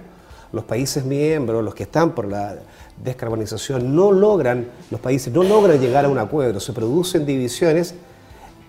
los 0.52 0.64
países 0.64 1.06
miembros, 1.06 1.64
los 1.64 1.76
que 1.76 1.84
están 1.84 2.16
por 2.16 2.28
la 2.28 2.58
descarbonización, 3.04 3.96
no 3.96 4.12
logran, 4.12 4.68
los 4.92 5.00
países 5.00 5.34
no 5.34 5.44
logran 5.44 5.80
llegar 5.80 6.06
a 6.06 6.10
un 6.10 6.18
acuerdo, 6.18 6.60
se 6.60 6.74
producen 6.74 7.26
divisiones, 7.26 7.96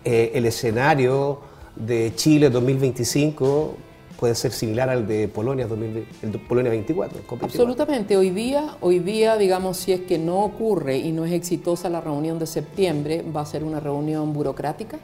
eh, 0.04 0.32
el 0.34 0.46
escenario 0.46 1.40
de 1.74 2.12
Chile 2.14 2.50
2025 2.50 3.76
puede 4.18 4.34
ser 4.34 4.52
similar 4.52 4.88
al 4.88 5.06
de 5.06 5.28
Polonia, 5.28 5.66
2020, 5.66 6.38
Polonia 6.38 6.70
24. 6.70 7.20
Absolutamente. 7.42 8.16
Hoy 8.16 8.30
día, 8.30 8.76
hoy 8.80 8.98
día, 8.98 9.36
digamos, 9.36 9.76
si 9.76 9.92
es 9.92 10.00
que 10.00 10.18
no 10.18 10.42
ocurre 10.42 10.96
y 10.96 11.12
no 11.12 11.24
es 11.24 11.32
exitosa 11.32 11.90
la 11.90 12.00
reunión 12.00 12.38
de 12.38 12.46
septiembre, 12.46 13.24
va 13.34 13.42
a 13.42 13.46
ser 13.46 13.62
una 13.62 13.78
reunión 13.78 14.32
burocrática 14.32 14.98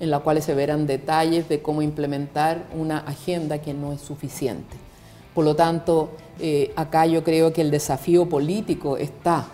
en 0.00 0.10
la 0.10 0.18
cual 0.18 0.42
se 0.42 0.54
verán 0.54 0.86
detalles 0.86 1.48
de 1.48 1.62
cómo 1.62 1.80
implementar 1.80 2.66
una 2.76 2.98
agenda 2.98 3.58
que 3.58 3.72
no 3.72 3.92
es 3.92 4.00
suficiente. 4.00 4.76
Por 5.34 5.44
lo 5.44 5.56
tanto, 5.56 6.10
eh, 6.40 6.72
acá 6.76 7.06
yo 7.06 7.24
creo 7.24 7.52
que 7.52 7.60
el 7.60 7.70
desafío 7.70 8.28
político 8.28 8.96
está, 8.96 9.46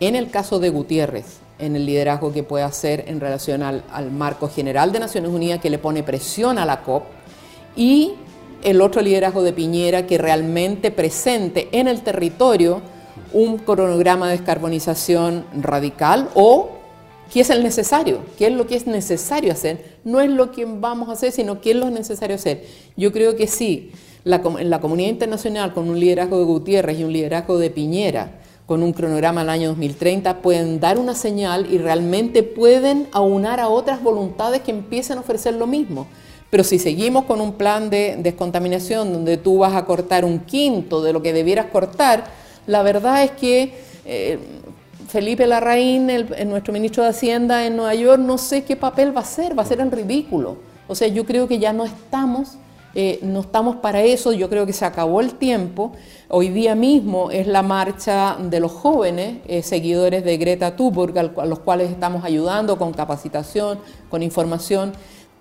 en 0.00 0.16
el 0.16 0.30
caso 0.30 0.58
de 0.58 0.70
Gutiérrez, 0.70 1.38
en 1.58 1.76
el 1.76 1.86
liderazgo 1.86 2.32
que 2.32 2.42
puede 2.42 2.64
hacer 2.64 3.04
en 3.06 3.20
relación 3.20 3.62
al, 3.62 3.84
al 3.92 4.10
marco 4.10 4.48
general 4.48 4.90
de 4.92 5.00
Naciones 5.00 5.30
Unidas 5.30 5.60
que 5.60 5.70
le 5.70 5.78
pone 5.78 6.02
presión 6.02 6.58
a 6.58 6.66
la 6.66 6.82
COP, 6.82 7.04
y 7.76 8.14
el 8.62 8.80
otro 8.80 9.02
liderazgo 9.02 9.42
de 9.42 9.52
Piñera 9.52 10.06
que 10.06 10.18
realmente 10.18 10.90
presente 10.90 11.68
en 11.72 11.88
el 11.88 12.02
territorio 12.02 12.80
un 13.32 13.58
cronograma 13.58 14.26
de 14.28 14.36
descarbonización 14.36 15.46
radical 15.54 16.28
o 16.34 16.82
¿Qué 17.32 17.40
es 17.40 17.48
el 17.48 17.62
necesario? 17.62 18.20
¿Qué 18.36 18.48
es 18.48 18.52
lo 18.52 18.66
que 18.66 18.76
es 18.76 18.86
necesario 18.86 19.52
hacer? 19.52 19.96
No 20.04 20.20
es 20.20 20.28
lo 20.28 20.52
que 20.52 20.66
vamos 20.66 21.08
a 21.08 21.12
hacer, 21.12 21.32
sino 21.32 21.62
qué 21.62 21.70
es 21.70 21.76
lo 21.76 21.88
necesario 21.88 22.36
hacer. 22.36 22.66
Yo 22.94 23.10
creo 23.10 23.36
que 23.36 23.46
sí. 23.46 23.90
La, 24.24 24.40
la 24.62 24.80
comunidad 24.80 25.10
internacional 25.10 25.72
con 25.72 25.88
un 25.88 25.98
liderazgo 25.98 26.38
de 26.38 26.44
Gutiérrez 26.44 26.98
y 26.98 27.04
un 27.04 27.12
liderazgo 27.12 27.58
de 27.58 27.70
Piñera, 27.70 28.38
con 28.66 28.82
un 28.82 28.92
cronograma 28.92 29.40
al 29.40 29.50
año 29.50 29.68
2030, 29.68 30.40
pueden 30.40 30.80
dar 30.80 30.98
una 30.98 31.14
señal 31.14 31.66
y 31.70 31.78
realmente 31.78 32.42
pueden 32.42 33.08
aunar 33.12 33.60
a 33.60 33.68
otras 33.68 34.02
voluntades 34.02 34.62
que 34.62 34.70
empiecen 34.70 35.18
a 35.18 35.20
ofrecer 35.20 35.54
lo 35.54 35.66
mismo. 35.66 36.06
Pero 36.48 36.64
si 36.64 36.78
seguimos 36.78 37.24
con 37.24 37.40
un 37.40 37.54
plan 37.54 37.90
de 37.90 38.16
descontaminación 38.18 39.12
donde 39.12 39.38
tú 39.38 39.58
vas 39.58 39.74
a 39.74 39.84
cortar 39.86 40.24
un 40.24 40.40
quinto 40.40 41.02
de 41.02 41.12
lo 41.12 41.22
que 41.22 41.32
debieras 41.32 41.66
cortar, 41.66 42.24
la 42.66 42.82
verdad 42.82 43.24
es 43.24 43.30
que 43.32 43.74
eh, 44.04 44.38
Felipe 45.08 45.46
Larraín, 45.46 46.10
nuestro 46.46 46.72
ministro 46.72 47.02
de 47.02 47.10
Hacienda 47.10 47.66
en 47.66 47.76
Nueva 47.76 47.94
York, 47.94 48.20
no 48.20 48.38
sé 48.38 48.64
qué 48.64 48.76
papel 48.76 49.14
va 49.14 49.20
a 49.20 49.24
hacer, 49.24 49.58
va 49.58 49.62
a 49.62 49.66
ser 49.66 49.80
en 49.80 49.90
ridículo. 49.90 50.56
O 50.88 50.94
sea, 50.94 51.08
yo 51.08 51.24
creo 51.24 51.48
que 51.48 51.58
ya 51.58 51.72
no 51.72 51.84
estamos 51.84 52.58
eh, 52.94 53.20
no 53.22 53.40
estamos 53.40 53.76
para 53.76 54.02
eso, 54.02 54.32
yo 54.32 54.50
creo 54.50 54.66
que 54.66 54.72
se 54.72 54.84
acabó 54.84 55.20
el 55.20 55.34
tiempo. 55.34 55.92
Hoy 56.28 56.48
día 56.48 56.74
mismo 56.74 57.30
es 57.30 57.46
la 57.46 57.62
marcha 57.62 58.36
de 58.38 58.60
los 58.60 58.72
jóvenes 58.72 59.38
eh, 59.46 59.62
seguidores 59.62 60.24
de 60.24 60.36
Greta 60.36 60.76
Thunberg, 60.76 61.18
a 61.18 61.46
los 61.46 61.60
cuales 61.60 61.90
estamos 61.90 62.24
ayudando 62.24 62.76
con 62.76 62.92
capacitación, 62.92 63.78
con 64.10 64.22
información. 64.22 64.92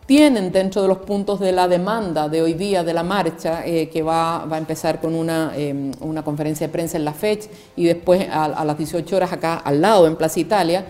Tienen 0.06 0.52
dentro 0.52 0.82
de 0.82 0.88
los 0.88 1.00
puntos 1.00 1.40
de 1.40 1.52
la 1.52 1.68
demanda 1.68 2.28
de 2.28 2.42
hoy 2.42 2.54
día 2.54 2.84
de 2.84 2.94
la 2.94 3.04
marcha, 3.04 3.66
eh, 3.66 3.90
que 3.90 4.02
va, 4.02 4.44
a 4.44 4.58
empezar 4.58 5.00
con 5.00 5.14
una, 5.14 5.54
una, 6.00 6.24
conferencia 6.24 6.68
de 6.68 6.74
prensa 6.74 6.98
en 6.98 7.06
la 7.06 7.14
fecha 7.14 7.50
y 7.76 7.86
después 7.86 8.28
a 8.30 8.66
las 8.66 8.78
18 8.78 9.16
horas 9.16 9.32
acá 9.32 9.56
al 9.56 9.80
lado 9.80 10.08
en 10.08 10.16
Plaza 10.16 10.40
Italia, 10.40 10.86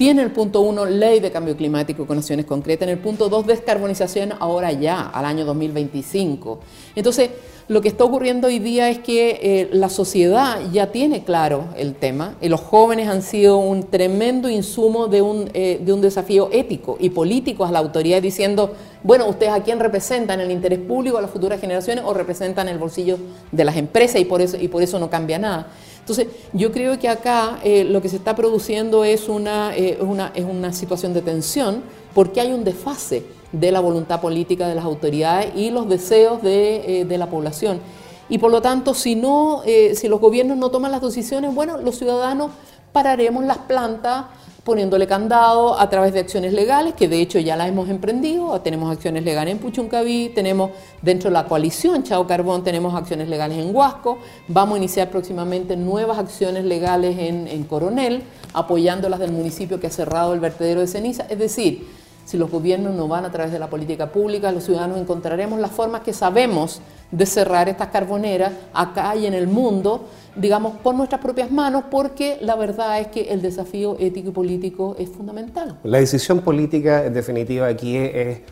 tiene 0.00 0.22
el 0.22 0.30
punto 0.30 0.62
uno, 0.62 0.86
ley 0.86 1.20
de 1.20 1.30
cambio 1.30 1.54
climático 1.54 2.06
con 2.06 2.16
acciones 2.16 2.46
concretas. 2.46 2.88
En 2.88 2.94
el 2.94 3.00
punto 3.00 3.28
dos, 3.28 3.46
descarbonización 3.46 4.32
ahora 4.38 4.72
ya, 4.72 5.02
al 5.10 5.26
año 5.26 5.44
2025. 5.44 6.58
Entonces, 6.96 7.28
lo 7.68 7.82
que 7.82 7.88
está 7.88 8.04
ocurriendo 8.04 8.46
hoy 8.46 8.60
día 8.60 8.88
es 8.88 8.98
que 9.00 9.38
eh, 9.42 9.68
la 9.72 9.90
sociedad 9.90 10.58
ya 10.72 10.90
tiene 10.90 11.22
claro 11.22 11.66
el 11.76 11.94
tema 11.94 12.34
y 12.40 12.48
los 12.48 12.62
jóvenes 12.62 13.08
han 13.08 13.20
sido 13.20 13.58
un 13.58 13.90
tremendo 13.90 14.48
insumo 14.48 15.06
de 15.06 15.20
un, 15.20 15.50
eh, 15.52 15.78
de 15.84 15.92
un 15.92 16.00
desafío 16.00 16.48
ético 16.50 16.96
y 16.98 17.10
político 17.10 17.66
a 17.66 17.70
la 17.70 17.78
autoridad 17.78 18.22
diciendo, 18.22 18.72
bueno, 19.02 19.26
ustedes 19.28 19.52
a 19.52 19.62
quién 19.62 19.80
representan, 19.80 20.40
el 20.40 20.50
interés 20.50 20.78
público, 20.78 21.18
a 21.18 21.20
las 21.20 21.30
futuras 21.30 21.60
generaciones 21.60 22.04
o 22.06 22.14
representan 22.14 22.68
el 22.68 22.78
bolsillo 22.78 23.18
de 23.52 23.64
las 23.64 23.76
empresas 23.76 24.18
y 24.18 24.24
por 24.24 24.40
eso, 24.40 24.56
y 24.56 24.68
por 24.68 24.82
eso 24.82 24.98
no 24.98 25.10
cambia 25.10 25.38
nada. 25.38 25.68
Entonces, 26.00 26.28
yo 26.52 26.72
creo 26.72 26.98
que 26.98 27.08
acá 27.08 27.60
eh, 27.62 27.84
lo 27.84 28.02
que 28.02 28.08
se 28.08 28.16
está 28.16 28.34
produciendo 28.34 29.04
es 29.04 29.28
una, 29.28 29.76
eh, 29.76 29.98
una, 30.00 30.32
es 30.34 30.44
una 30.44 30.72
situación 30.72 31.14
de 31.14 31.22
tensión 31.22 31.82
porque 32.14 32.40
hay 32.40 32.52
un 32.52 32.64
desfase 32.64 33.24
de 33.52 33.70
la 33.70 33.80
voluntad 33.80 34.20
política 34.20 34.66
de 34.66 34.74
las 34.74 34.84
autoridades 34.84 35.52
y 35.54 35.70
los 35.70 35.88
deseos 35.88 36.42
de, 36.42 37.00
eh, 37.00 37.04
de 37.04 37.18
la 37.18 37.28
población. 37.28 37.80
Y 38.28 38.38
por 38.38 38.50
lo 38.50 38.62
tanto, 38.62 38.94
si, 38.94 39.16
no, 39.16 39.62
si 39.64 40.06
los 40.06 40.20
gobiernos 40.20 40.56
no 40.56 40.70
toman 40.70 40.92
las 40.92 41.02
decisiones, 41.02 41.52
bueno, 41.52 41.78
los 41.78 41.98
ciudadanos 41.98 42.52
pararemos 42.92 43.44
las 43.44 43.58
plantas 43.58 44.26
poniéndole 44.64 45.06
candado 45.06 45.78
a 45.78 45.88
través 45.88 46.12
de 46.12 46.20
acciones 46.20 46.52
legales, 46.52 46.94
que 46.94 47.08
de 47.08 47.20
hecho 47.20 47.38
ya 47.38 47.56
las 47.56 47.68
hemos 47.68 47.88
emprendido, 47.88 48.60
tenemos 48.60 48.92
acciones 48.92 49.24
legales 49.24 49.52
en 49.52 49.58
Puchuncaví, 49.58 50.32
tenemos 50.34 50.70
dentro 51.02 51.30
de 51.30 51.34
la 51.34 51.46
coalición 51.46 52.02
Chao 52.02 52.26
Carbón, 52.26 52.62
tenemos 52.62 52.94
acciones 52.94 53.28
legales 53.28 53.58
en 53.58 53.74
Huasco, 53.74 54.18
vamos 54.48 54.74
a 54.74 54.78
iniciar 54.78 55.10
próximamente 55.10 55.76
nuevas 55.76 56.18
acciones 56.18 56.64
legales 56.64 57.18
en, 57.18 57.48
en 57.48 57.64
Coronel, 57.64 58.22
apoyando 58.52 59.08
las 59.08 59.20
del 59.20 59.32
municipio 59.32 59.80
que 59.80 59.86
ha 59.86 59.90
cerrado 59.90 60.34
el 60.34 60.40
vertedero 60.40 60.80
de 60.80 60.86
ceniza, 60.86 61.26
es 61.28 61.38
decir, 61.38 61.86
si 62.26 62.36
los 62.36 62.50
gobiernos 62.50 62.94
no 62.94 63.08
van 63.08 63.24
a 63.24 63.32
través 63.32 63.50
de 63.50 63.58
la 63.58 63.68
política 63.68 64.12
pública, 64.12 64.52
los 64.52 64.64
ciudadanos 64.64 64.98
encontraremos 64.98 65.58
las 65.58 65.72
formas 65.72 66.02
que 66.02 66.12
sabemos 66.12 66.80
de 67.10 67.26
cerrar 67.26 67.68
estas 67.68 67.88
carboneras 67.88 68.52
acá 68.72 69.16
y 69.16 69.26
en 69.26 69.34
el 69.34 69.48
mundo, 69.48 70.08
digamos, 70.36 70.76
por 70.78 70.94
nuestras 70.94 71.20
propias 71.20 71.50
manos, 71.50 71.84
porque 71.90 72.38
la 72.40 72.54
verdad 72.54 73.00
es 73.00 73.08
que 73.08 73.32
el 73.32 73.42
desafío 73.42 73.96
ético 73.98 74.28
y 74.28 74.32
político 74.32 74.96
es 74.98 75.08
fundamental. 75.08 75.78
La 75.82 75.98
decisión 75.98 76.40
política, 76.40 77.04
en 77.04 77.14
definitiva, 77.14 77.66
aquí 77.66 77.98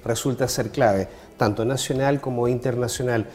resulta 0.04 0.48
ser 0.48 0.70
clave, 0.70 1.08
tanto 1.36 1.64
nacional 1.64 2.20
como 2.20 2.48
internacional. 2.48 3.26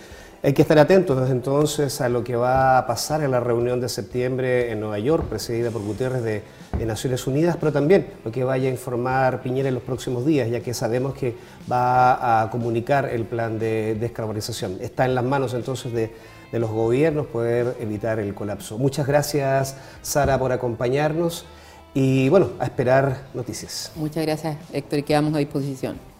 Hay 0.45 0.51
que 0.51 0.63
estar 0.63 0.77
atentos 0.77 1.17
desde 1.17 1.31
entonces 1.31 2.01
a 2.01 2.09
lo 2.09 2.21
que 2.21 2.35
va 2.35 2.77
a 2.77 2.85
pasar 2.85 3.23
en 3.23 3.31
la 3.31 3.39
reunión 3.39 3.79
de 3.79 3.87
septiembre 3.87 4.73
en 4.73 4.81
Nueva 4.81 4.99
York, 4.99 5.23
presidida 5.29 5.71
por 5.71 5.81
Gutiérrez 5.81 6.21
de, 6.21 6.43
Naciones 6.85 7.25
Unidas, 7.27 7.55
pero 7.57 7.71
también 7.71 8.07
lo 8.25 8.31
que 8.31 8.43
vaya 8.43 8.67
a 8.67 8.71
informar 8.71 9.41
Piñera 9.41 9.69
en 9.69 9.75
los 9.75 9.83
próximos 9.83 10.25
días, 10.25 10.49
ya 10.49 10.59
que 10.59 10.73
sabemos 10.73 11.13
que 11.13 11.37
va 11.71 12.41
a 12.41 12.49
comunicar 12.49 13.05
el 13.05 13.23
plan 13.23 13.57
de 13.57 13.95
descarbonización. 13.97 14.79
Está 14.81 15.05
en 15.05 15.15
las 15.15 15.23
manos 15.23 15.53
entonces 15.53 15.93
de, 15.93 16.11
de 16.51 16.59
los 16.59 16.69
gobiernos 16.71 17.27
poder 17.27 17.77
evitar 17.79 18.19
el 18.19 18.33
colapso. 18.33 18.77
Muchas 18.77 19.07
gracias, 19.07 19.77
Sara, 20.01 20.37
por 20.37 20.51
acompañarnos 20.51 21.45
y 21.93 22.27
bueno, 22.27 22.49
a 22.59 22.65
esperar 22.65 23.27
noticias. 23.33 23.93
Muchas 23.95 24.25
gracias, 24.25 24.57
Héctor, 24.73 24.99
y 24.99 25.03
quedamos 25.03 25.33
a 25.35 25.37
disposición. 25.37 26.12